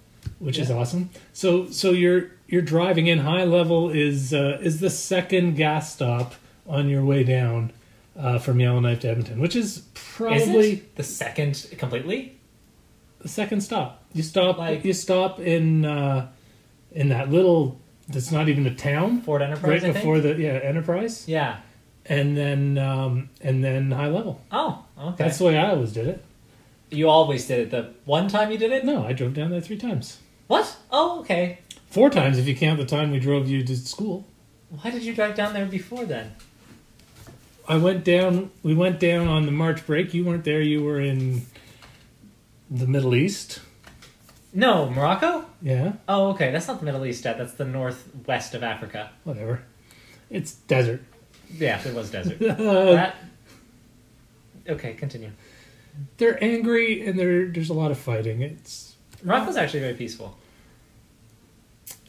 [0.43, 1.09] which is awesome.
[1.33, 3.19] So so you're you're driving in.
[3.19, 6.35] High level is uh, is the second gas stop
[6.67, 7.71] on your way down
[8.17, 12.37] uh, from Yellowknife to Edmonton, which is Is probably it the second completely?
[13.19, 14.03] the second stop.
[14.13, 16.27] You stop Like- you stop in uh,
[16.91, 17.79] in that little.
[18.09, 19.21] That's not even a town.
[19.21, 19.81] Ford Enterprise.
[19.81, 21.59] right before the yeah Enterprise, Yeah.
[22.05, 24.41] and then um, and then high level.
[24.51, 25.23] Oh, okay.
[25.23, 26.23] That's the way I always did it.
[26.91, 27.71] You always did it.
[27.71, 28.83] The one time you did it?
[28.83, 30.19] No, I drove down there three times.
[30.47, 30.75] What?
[30.91, 31.59] Oh, okay.
[31.89, 34.25] Four times if you count the time we drove you to school.
[34.81, 36.33] Why did you drive down there before then?
[37.67, 38.51] I went down.
[38.61, 40.13] We went down on the March break.
[40.13, 40.61] You weren't there.
[40.61, 41.45] You were in
[42.69, 43.59] the Middle East.
[44.55, 45.45] No, Morocco?
[45.63, 46.51] Yeah, Oh, okay.
[46.51, 47.37] That's not the Middle East yet.
[47.39, 49.09] That's the northwest of Africa.
[49.23, 49.63] whatever.
[50.29, 51.01] It's desert.
[51.57, 52.37] Yeah, it was desert.
[52.39, 53.15] That.
[54.67, 55.31] Okay, continue.
[56.17, 58.41] they're angry and there there's a lot of fighting.
[58.41, 58.92] It's
[59.23, 60.37] Morocco's actually very peaceful.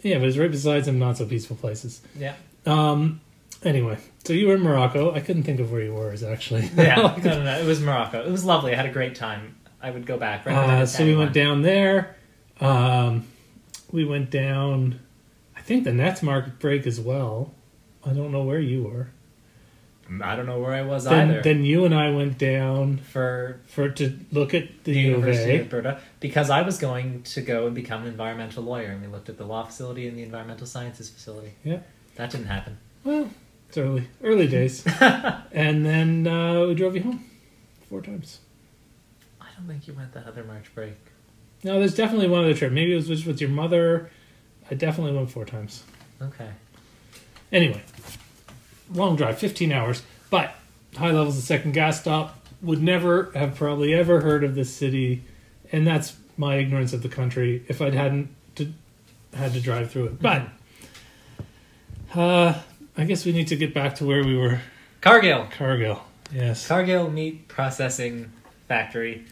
[0.02, 2.00] yeah, but it's right beside some not so peaceful places.
[2.18, 2.34] Yeah.
[2.66, 3.20] Um.
[3.62, 5.14] Anyway, so you were in Morocco.
[5.14, 6.12] I couldn't think of where you were.
[6.12, 6.96] Is actually Yeah.
[6.96, 7.58] no, no, no.
[7.58, 8.24] It was Morocco.
[8.24, 8.72] It was lovely.
[8.72, 9.56] I had a great time.
[9.80, 10.46] I would go back.
[10.46, 12.16] Uh, so we went down there.
[12.60, 13.26] Um,
[13.92, 15.00] we went down.
[15.56, 17.52] I think the Nets market break as well.
[18.04, 19.08] I don't know where you were.
[20.22, 21.42] I don't know where I was Then, either.
[21.42, 25.20] then you and I went down for for to look at the, the U of
[25.20, 29.00] University of Alberta because I was going to go and become an environmental lawyer, and
[29.00, 31.54] we looked at the law facility and the environmental sciences facility.
[31.64, 31.78] Yeah.
[32.16, 32.78] That didn't happen.
[33.02, 33.30] Well,
[33.68, 34.84] it's early, early days.
[35.00, 37.24] and then uh, we drove you home
[37.88, 38.40] four times.
[39.40, 40.94] I don't think you went that other March break.
[41.64, 42.72] No, there's definitely one other trip.
[42.72, 44.10] Maybe it was with your mother.
[44.70, 45.82] I definitely went four times.
[46.20, 46.50] Okay.
[47.52, 47.82] Anyway,
[48.92, 50.02] long drive, 15 hours.
[50.30, 50.54] But
[50.96, 52.40] high levels, the second gas stop.
[52.62, 55.22] Would never have probably ever heard of this city,
[55.70, 57.62] and that's my ignorance of the country.
[57.68, 58.72] If I'd hadn't to,
[59.34, 60.48] had to drive through it, but
[62.14, 62.58] uh,
[62.96, 64.60] I guess we need to get back to where we were.
[65.02, 65.46] Cargill.
[65.50, 66.66] Cargill, yes.
[66.66, 68.32] Cargill Meat Processing
[68.66, 69.26] Factory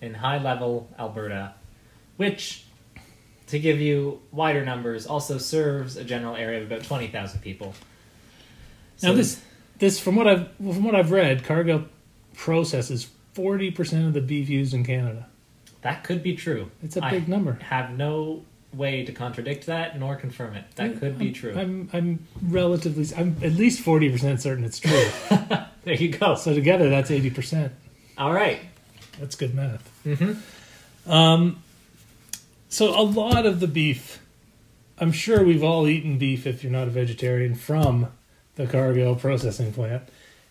[0.00, 1.54] in High Level, Alberta,
[2.16, 2.64] which,
[3.48, 7.74] to give you wider numbers, also serves a general area of about 20,000 people.
[9.02, 9.40] Now this
[9.78, 11.84] this from what I've from what I've read, Cargill
[12.34, 15.26] processes 40 percent of the beef used in Canada.
[15.82, 16.70] That could be true.
[16.82, 17.52] It's a I big number.
[17.62, 18.42] have no
[18.74, 20.64] way to contradict that nor confirm it.
[20.74, 21.54] That could be I'm- true.
[21.56, 25.08] I'm I'm relatively I'm at least 40 percent certain it's true.
[25.84, 26.34] there you go.
[26.34, 27.72] So together, that's eighty percent.
[28.16, 28.60] All right.
[29.20, 29.88] That's good math.
[30.04, 31.10] Mm-hmm.
[31.10, 31.62] Um,
[32.68, 34.20] so a lot of the beef,
[34.98, 38.08] I'm sure we've all eaten beef if you're not a vegetarian from
[38.58, 40.02] the Cargill processing plant,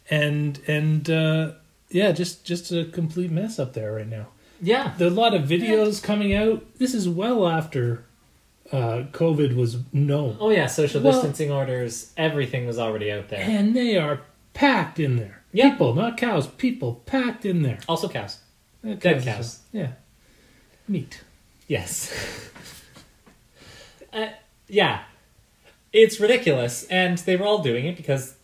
[0.10, 1.51] and and uh,
[1.89, 4.28] yeah, just just a complete mess up there right now.
[4.60, 4.93] Yeah.
[4.97, 6.66] There are a lot of videos coming out.
[6.80, 8.03] This is well after
[8.72, 10.66] uh, COVID was known, Oh, yeah.
[10.66, 12.12] Social Well- distancing orders.
[12.18, 13.39] Everything was already out there.
[13.41, 14.22] and they are
[14.55, 15.43] packed in there.
[15.53, 15.70] Yeah.
[15.70, 17.78] People, not cows, people packed in there.
[17.88, 18.39] Also, cows.
[18.84, 19.60] Uh, Dead is- cows.
[19.72, 19.91] Yeah.
[20.88, 21.22] Meat.
[21.68, 22.12] Yes.
[24.14, 24.28] uh,
[24.68, 25.03] yeah.
[26.03, 26.85] It's ridiculous.
[26.89, 28.35] And they were all doing it because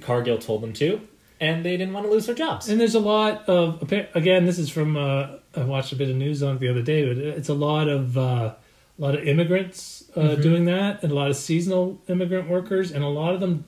[0.00, 1.00] Cargill told them to,
[1.40, 2.68] and they didn't want to lose their jobs.
[2.68, 4.44] And there's a lot of again.
[4.46, 7.06] This is from uh, I watched a bit of news on it the other day,
[7.08, 8.54] but it's a lot of uh,
[8.98, 10.42] a lot of immigrants uh, Mhm.
[10.42, 13.64] doing that, and a lot of seasonal immigrant workers, and a lot of them.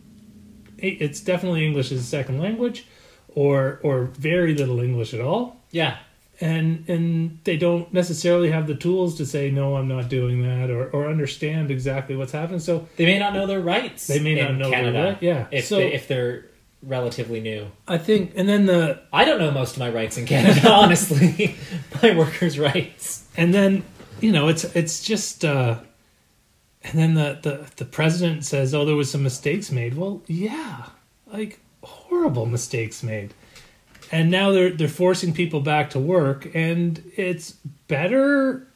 [0.78, 2.86] It's definitely English as a second language,
[3.28, 5.97] or or very little English at all, yeah.
[6.43, 10.70] And and they don't necessarily have the tools to say no, I'm not doing that,
[10.70, 12.61] or or understand exactly what's happening.
[12.61, 14.09] So They may not know their rights.
[14.09, 15.47] they may not know their Canada right- yeah.
[15.51, 16.47] If, so they, if they're
[16.82, 17.68] relatively new.
[17.86, 21.55] I think, and then the I don't know most of my rights in Canada, honestly.
[22.03, 23.24] my workers' rights.
[23.36, 23.84] and then
[24.20, 25.78] you know it's it's just uh
[26.84, 30.86] and then the the the president says oh there was some mistakes made well yeah
[31.32, 33.32] like horrible mistakes made
[34.13, 37.53] and now they're they're forcing people back to work and it's
[37.89, 38.69] better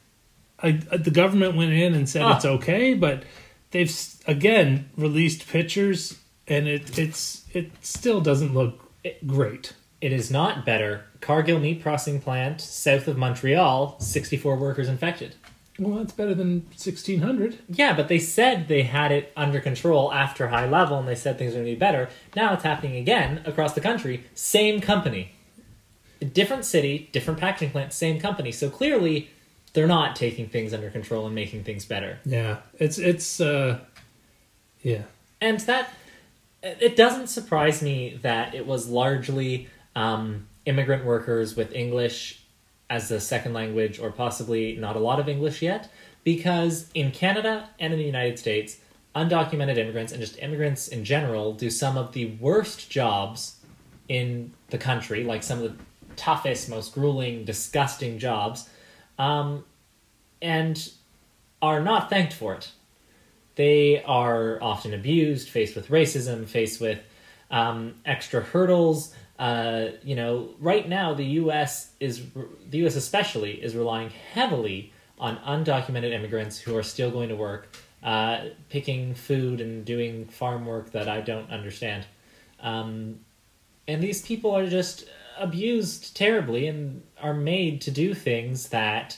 [0.59, 2.35] I, the government went in and said Ah.
[2.35, 3.23] it's okay but
[3.71, 3.93] they've
[4.25, 6.17] again released pictures
[6.47, 8.91] and it it's it still doesn't look
[9.25, 11.05] great It is not better.
[11.21, 15.33] Cargill Meat Processing Plant, south of Montreal, 64 workers infected.
[15.79, 20.47] Well that's better than 1600 Yeah, but they said they had it under control after
[20.47, 22.09] high level and they said things are going to be better.
[22.35, 24.23] Now it's happening again across the country.
[24.33, 25.33] Same company.
[26.33, 28.51] Different city, different packaging plant, same company.
[28.51, 29.29] So clearly
[29.73, 32.17] they're not taking things under control and making things better.
[32.25, 33.79] yeah it's it's uh
[34.81, 35.03] yeah
[35.39, 35.89] And that
[36.63, 42.41] it doesn't surprise me that it was largely um, immigrant workers with English
[42.89, 45.89] as a second language, or possibly not a lot of English yet,
[46.23, 48.77] because in Canada and in the United States,
[49.15, 53.59] undocumented immigrants and just immigrants in general do some of the worst jobs
[54.07, 55.83] in the country, like some of the
[56.15, 58.69] toughest, most grueling, disgusting jobs.
[59.17, 59.63] Um,
[60.41, 60.91] and
[61.61, 62.71] are not thanked for it.
[63.55, 66.99] They are often abused, faced with racism, faced with
[67.49, 69.15] um, extra hurdles.
[69.39, 71.91] Uh, you know, right now the U.S.
[71.99, 72.23] is
[72.69, 72.95] the U.S.
[72.95, 79.13] especially is relying heavily on undocumented immigrants who are still going to work, uh, picking
[79.13, 82.05] food and doing farm work that I don't understand.
[82.61, 83.19] Um,
[83.87, 85.05] and these people are just
[85.39, 89.17] abused terribly and are made to do things that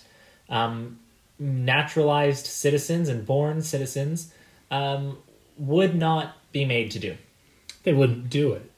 [0.50, 1.00] um,
[1.38, 4.34] naturalized citizens and born citizens
[4.70, 5.18] um,
[5.58, 7.16] would not be made to do.
[7.84, 8.70] They wouldn't do it.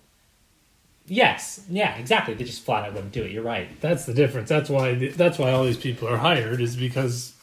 [1.07, 2.33] Yes, yeah, exactly.
[2.33, 3.31] They just flat out wouldn't do it.
[3.31, 3.79] You're right.
[3.81, 4.49] That's the difference.
[4.49, 7.33] That's why that's why all these people are hired is because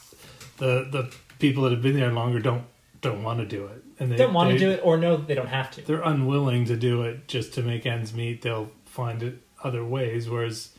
[0.58, 2.64] the the people that have been there longer don't
[3.00, 5.34] don't want to do it and they don't want to do it or know they
[5.34, 5.82] don't have to.
[5.82, 8.42] They're unwilling to do it just to make ends meet.
[8.42, 10.28] They'll find it other ways.
[10.28, 10.70] Whereas,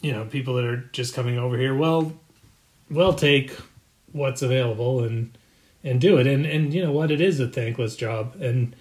[0.00, 2.12] you know, people that are just coming over here, well,
[2.90, 3.52] well, take
[4.12, 5.36] what's available and
[5.82, 6.26] and do it.
[6.26, 8.36] And and you know what, it is a thankless job.
[8.40, 8.76] And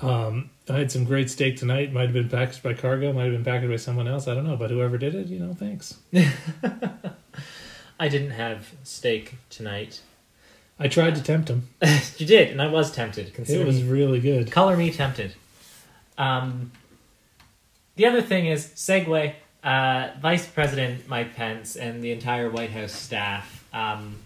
[0.00, 1.92] um, I had some great steak tonight.
[1.92, 3.12] Might have been packaged by Cargill.
[3.12, 4.28] Might have been packaged by someone else.
[4.28, 4.56] I don't know.
[4.56, 5.98] But whoever did it, you know, thanks.
[8.00, 10.00] I didn't have steak tonight.
[10.78, 11.68] I tried to tempt him.
[12.18, 13.32] you did, and I was tempted.
[13.36, 14.50] It was really good.
[14.50, 15.34] Color me tempted.
[16.16, 16.70] Um,
[17.96, 19.34] the other thing is segue.
[19.64, 23.64] Uh, Vice President Mike Pence and the entire White House staff.
[23.72, 24.16] Um,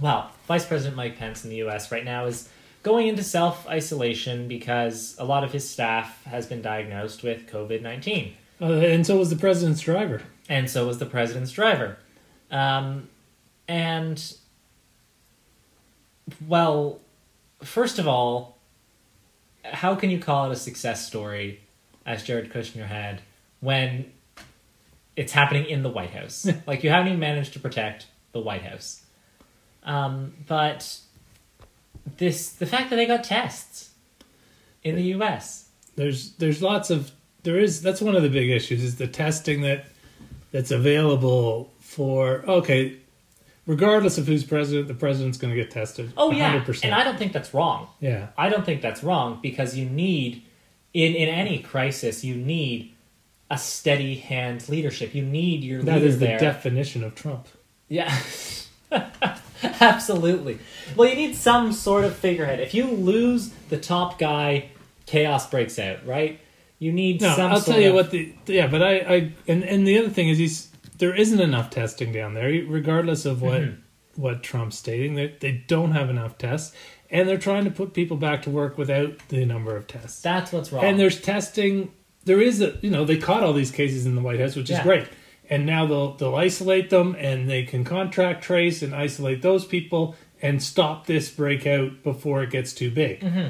[0.00, 1.92] well, Vice President Mike Pence in the U.S.
[1.92, 2.48] right now is
[2.84, 7.82] going into self isolation because a lot of his staff has been diagnosed with COVID
[7.82, 8.34] nineteen.
[8.60, 10.22] Uh, and so was the president's driver.
[10.48, 11.96] And so was the president's driver.
[12.50, 13.08] Um,
[13.66, 14.22] and
[16.46, 17.00] well,
[17.62, 18.58] first of all,
[19.64, 21.60] how can you call it a success story,
[22.06, 23.22] as Jared Kushner had,
[23.60, 24.12] when
[25.16, 26.46] it's happening in the White House?
[26.66, 29.02] like you haven't even managed to protect the White House.
[29.84, 30.98] Um, but
[32.16, 33.90] this, the fact that they got tests
[34.82, 35.68] in the U.S.
[35.96, 39.62] There's there's lots of there is that's one of the big issues is the testing
[39.62, 39.86] that
[40.52, 42.98] that's available for okay
[43.66, 46.12] regardless of who's president, the president's going to get tested.
[46.16, 46.84] Oh yeah, 100%.
[46.84, 47.88] and I don't think that's wrong.
[48.00, 50.42] Yeah, I don't think that's wrong because you need
[50.92, 52.92] in in any crisis you need
[53.50, 55.14] a steady hand leadership.
[55.14, 56.38] You need your that is the there.
[56.38, 57.48] definition of Trump.
[57.88, 58.14] Yeah.
[59.80, 60.58] Absolutely.
[60.96, 62.60] Well, you need some sort of figurehead.
[62.60, 64.70] If you lose the top guy,
[65.06, 66.40] chaos breaks out, right?
[66.78, 67.52] You need no, some.
[67.52, 70.38] I'll tell you what the yeah, but I, I and and the other thing is
[70.38, 74.20] he's there isn't enough testing down there, regardless of what mm-hmm.
[74.20, 75.14] what Trump's stating.
[75.14, 76.74] They they don't have enough tests,
[77.10, 80.20] and they're trying to put people back to work without the number of tests.
[80.20, 80.84] That's what's wrong.
[80.84, 81.92] And there's testing.
[82.24, 84.70] There is a you know they caught all these cases in the White House, which
[84.70, 85.08] is great.
[85.50, 90.16] And now they'll they'll isolate them, and they can contract trace and isolate those people
[90.40, 93.20] and stop this breakout before it gets too big.
[93.20, 93.48] Mm-hmm.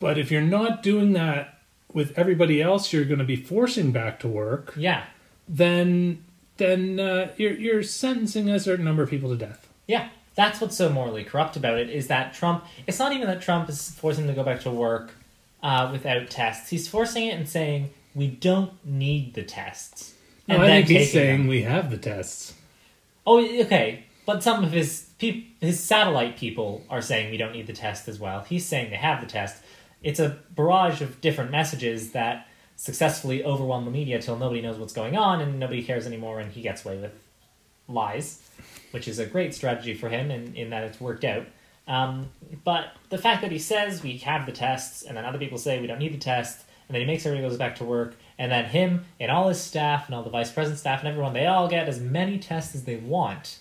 [0.00, 1.60] But if you're not doing that
[1.92, 4.74] with everybody else, you're going to be forcing back to work.
[4.76, 5.04] Yeah.
[5.48, 6.24] Then
[6.56, 9.68] then uh, you're you're sentencing a certain number of people to death.
[9.86, 12.64] Yeah, that's what's so morally corrupt about it is that Trump.
[12.86, 15.14] It's not even that Trump is forcing them to go back to work
[15.62, 16.70] uh, without tests.
[16.70, 20.13] He's forcing it and saying we don't need the tests.
[20.48, 21.46] No, I think he's saying them.
[21.46, 22.54] we have the tests.
[23.26, 27.66] Oh, okay, but some of his peop- his satellite people are saying we don't need
[27.66, 28.42] the test as well.
[28.42, 29.62] He's saying they have the test.
[30.02, 34.92] It's a barrage of different messages that successfully overwhelm the media till nobody knows what's
[34.92, 37.12] going on and nobody cares anymore and he gets away with
[37.88, 38.42] lies,
[38.90, 41.46] which is a great strategy for him in, in that it's worked out.
[41.86, 42.28] Um,
[42.64, 45.80] but the fact that he says we have the tests and then other people say
[45.80, 48.50] we don't need the test, and then he makes everybody goes back to work and
[48.50, 51.46] then him and all his staff and all the vice president staff and everyone they
[51.46, 53.58] all get as many tests as they want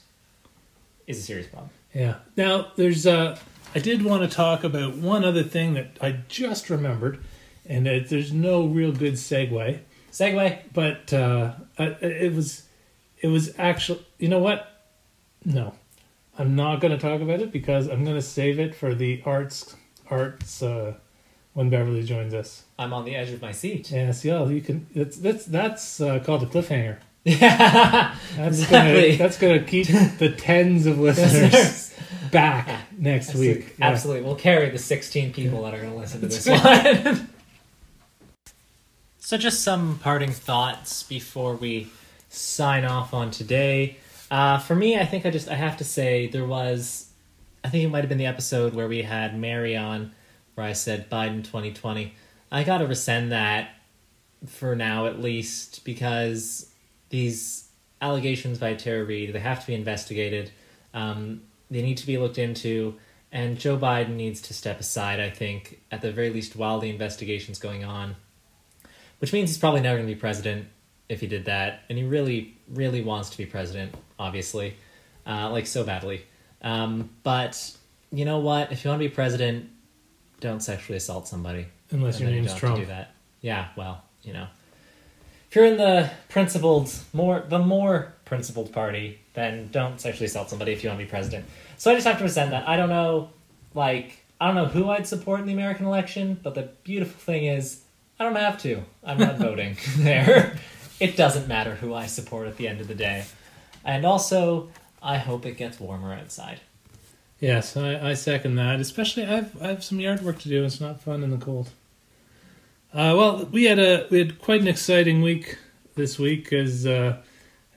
[1.08, 1.70] is a serious problem.
[1.94, 2.16] Yeah.
[2.36, 3.38] Now there's uh
[3.76, 7.24] I did want to talk about one other thing that I just remembered
[7.66, 9.80] and there's no real good segue.
[10.12, 12.64] Segue, but uh, it was
[13.20, 14.82] it was actually you know what?
[15.46, 15.74] No,
[16.38, 19.22] I'm not going to talk about it because I'm going to save it for the
[19.26, 19.76] arts
[20.10, 20.96] arts uh,
[21.54, 22.64] when Beverly joins us.
[22.78, 23.92] I'm on the edge of my seat.
[23.92, 24.88] Yes, yeah, you can.
[24.96, 26.98] That's that's that's uh, called a cliffhanger.
[27.26, 29.02] Yeah, that's exactly.
[29.02, 29.88] gonna that's gonna keep
[30.18, 31.94] the tens of listeners
[32.32, 33.64] back next absolutely.
[33.64, 33.76] week.
[33.80, 33.88] Yeah.
[33.88, 35.72] Absolutely, we'll carry the 16 people yeah.
[35.72, 36.46] that are gonna listen to this
[37.16, 37.30] one.
[39.20, 41.88] So, just some parting thoughts before we
[42.28, 43.98] sign off on today.
[44.30, 47.10] Uh, for me, I think I just I have to say there was,
[47.64, 50.12] I think it might have been the episode where we had Mary on,
[50.56, 52.14] where I said Biden twenty twenty.
[52.52, 53.70] I gotta rescind that
[54.46, 56.70] for now at least because
[57.10, 57.70] these
[58.02, 60.52] allegations by Tara Reade they have to be investigated.
[60.94, 61.42] Um,
[61.72, 62.96] they need to be looked into,
[63.32, 65.20] and Joe Biden needs to step aside.
[65.20, 68.16] I think at the very least while the investigation's going on,
[69.20, 70.68] which means he's probably never going to be president
[71.10, 74.76] if he did that, and he really, really wants to be president, obviously,
[75.26, 76.26] uh, like so badly.
[76.62, 77.76] Um, but
[78.12, 78.72] you know what?
[78.72, 79.70] If you want to be president,
[80.44, 81.66] don't sexually assault somebody.
[81.92, 82.80] Unless your you name's don't Trump.
[82.80, 83.16] Do that.
[83.40, 84.48] Yeah, well, you know.
[85.50, 90.74] If you're in the principled, more the more principled party, then don't sexually assault somebody
[90.74, 91.46] if you want to be president.
[91.78, 92.68] So I just have to resent that.
[92.68, 93.30] I don't know,
[93.74, 97.46] like I don't know who I'd support in the American election, but the beautiful thing
[97.46, 97.84] is
[98.20, 98.84] I don't have to.
[99.04, 100.58] I'm not voting there.
[101.00, 103.24] It doesn't matter who I support at the end of the day.
[103.86, 104.70] And also,
[105.02, 106.60] I hope it gets warmer outside.
[107.44, 108.80] Yes, I, I second that.
[108.80, 110.64] Especially, I've I have some yard work to do.
[110.64, 111.72] It's not fun in the cold.
[112.94, 115.58] Uh, well, we had a we had quite an exciting week
[115.96, 117.18] this week, as uh,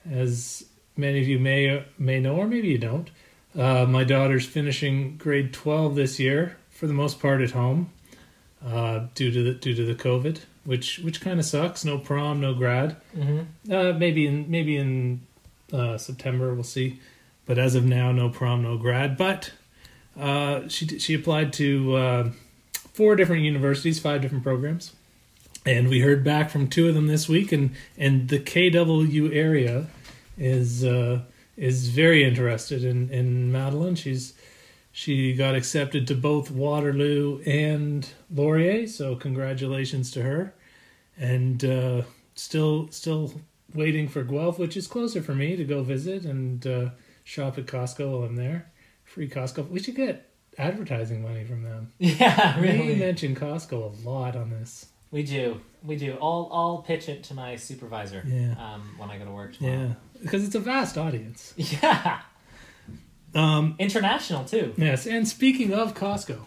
[0.09, 0.63] as
[0.95, 3.09] many of you may may know, or maybe you don't.
[3.57, 7.89] Uh, my daughter's finishing grade twelve this year, for the most part at home,
[8.65, 11.83] uh, due to the due to the COVID, which which kind of sucks.
[11.83, 12.95] No prom, no grad.
[13.13, 13.69] Mm-hmm.
[13.69, 15.27] Uh, maybe in maybe in
[15.73, 17.01] uh, September we'll see,
[17.47, 19.17] but as of now, no prom, no grad.
[19.17, 19.51] But
[20.19, 22.29] uh, she she applied to uh,
[22.73, 24.93] four different universities, five different programs,
[25.65, 27.51] and we heard back from two of them this week.
[27.51, 29.87] And and the KW area
[30.37, 31.21] is uh,
[31.55, 33.95] is very interested in in Madeline.
[33.95, 34.33] She's
[34.91, 40.53] she got accepted to both Waterloo and Laurier, so congratulations to her.
[41.19, 42.01] And uh,
[42.35, 43.33] still still
[43.73, 46.89] waiting for Guelph, which is closer for me to go visit and uh,
[47.27, 48.71] shop at Costco while I'm there.
[49.03, 49.69] Free Costco.
[49.69, 51.91] We should get advertising money from them.
[51.99, 52.87] Yeah, really.
[52.87, 53.73] We mention Costco
[54.05, 54.87] a lot on this.
[55.11, 55.59] We do.
[55.83, 56.17] We do.
[56.21, 58.23] I'll I'll pitch it to my supervisor.
[58.25, 58.55] Yeah.
[58.57, 61.53] Um, when I go to work Yeah, because it's a vast audience.
[61.57, 62.21] Yeah.
[63.35, 64.73] Um, International too.
[64.77, 66.39] Yes, and speaking of Costco,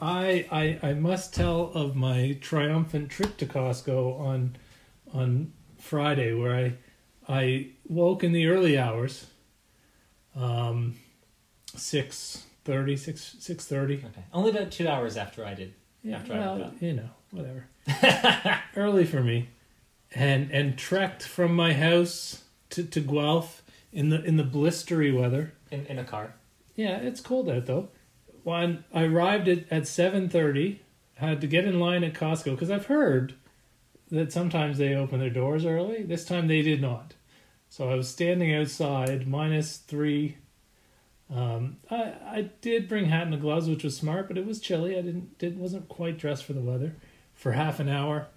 [0.00, 4.56] I, I I must tell of my triumphant trip to Costco on
[5.12, 6.74] on Friday, where I
[7.28, 9.26] I woke in the early hours,
[10.36, 10.94] um,
[11.74, 13.94] six thirty, six six thirty.
[13.96, 14.24] Okay.
[14.32, 15.74] Only about two hours after I did.
[16.02, 16.74] Yeah, After I well, up.
[16.80, 17.66] you know, whatever.
[18.76, 19.48] early for me,
[20.14, 23.62] and and trekked from my house to, to Guelph
[23.92, 25.52] in the in the blistery weather.
[25.70, 26.34] In in a car.
[26.76, 27.88] Yeah, it's cold out though.
[28.44, 30.82] When I arrived at at seven thirty,
[31.16, 33.34] had to get in line at Costco because I've heard
[34.10, 36.04] that sometimes they open their doors early.
[36.04, 37.14] This time they did not.
[37.68, 40.36] So I was standing outside, minus three.
[41.34, 44.96] Um, I I did bring hat and gloves, which was smart, but it was chilly.
[44.96, 46.94] I didn't did wasn't quite dressed for the weather
[47.34, 48.28] for half an hour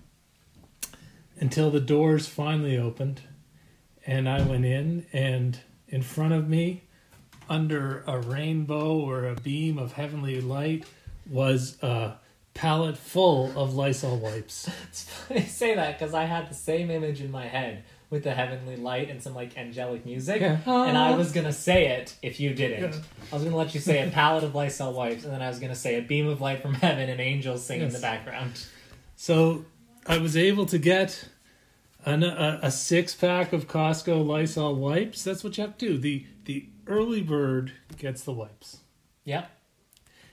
[1.39, 3.21] until the doors finally opened,
[4.05, 6.83] and I went in, and in front of me
[7.49, 10.85] under a rainbow or a beam of heavenly light
[11.29, 12.13] was a
[12.53, 14.69] pallet full of Lysol wipes.
[14.89, 18.23] It's funny you say that because I had the same image in my head with
[18.23, 20.41] the heavenly light and some like angelic music.
[20.41, 20.57] Yeah.
[20.65, 22.93] And I was gonna say it if you didn't.
[22.93, 22.99] Yeah.
[23.31, 25.59] I was gonna let you say a pallet of Lysol wipes, and then I was
[25.59, 28.65] gonna say a beam of light from heaven and angels singing in the background.
[29.15, 29.65] So
[30.07, 31.29] I was able to get
[32.05, 35.23] an, a, a six pack of Costco Lysol wipes.
[35.23, 35.97] That's what you have to do.
[35.97, 38.77] The the early bird gets the wipes.
[39.25, 39.51] Yep.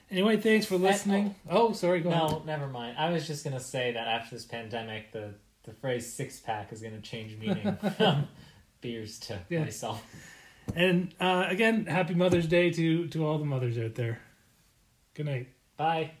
[0.09, 1.35] Anyway, thanks for listening.
[1.49, 2.45] Oh, sorry, go No, ahead.
[2.45, 2.97] never mind.
[2.97, 5.35] I was just gonna say that after this pandemic, the
[5.67, 8.27] the phrase six pack is gonna change meaning from
[8.81, 9.65] beers to Yeah.
[9.65, 9.99] Lysol.
[10.75, 14.19] And uh, again, happy Mother's Day to to all the mothers out there.
[15.13, 15.47] Good night.
[15.77, 16.11] Bye.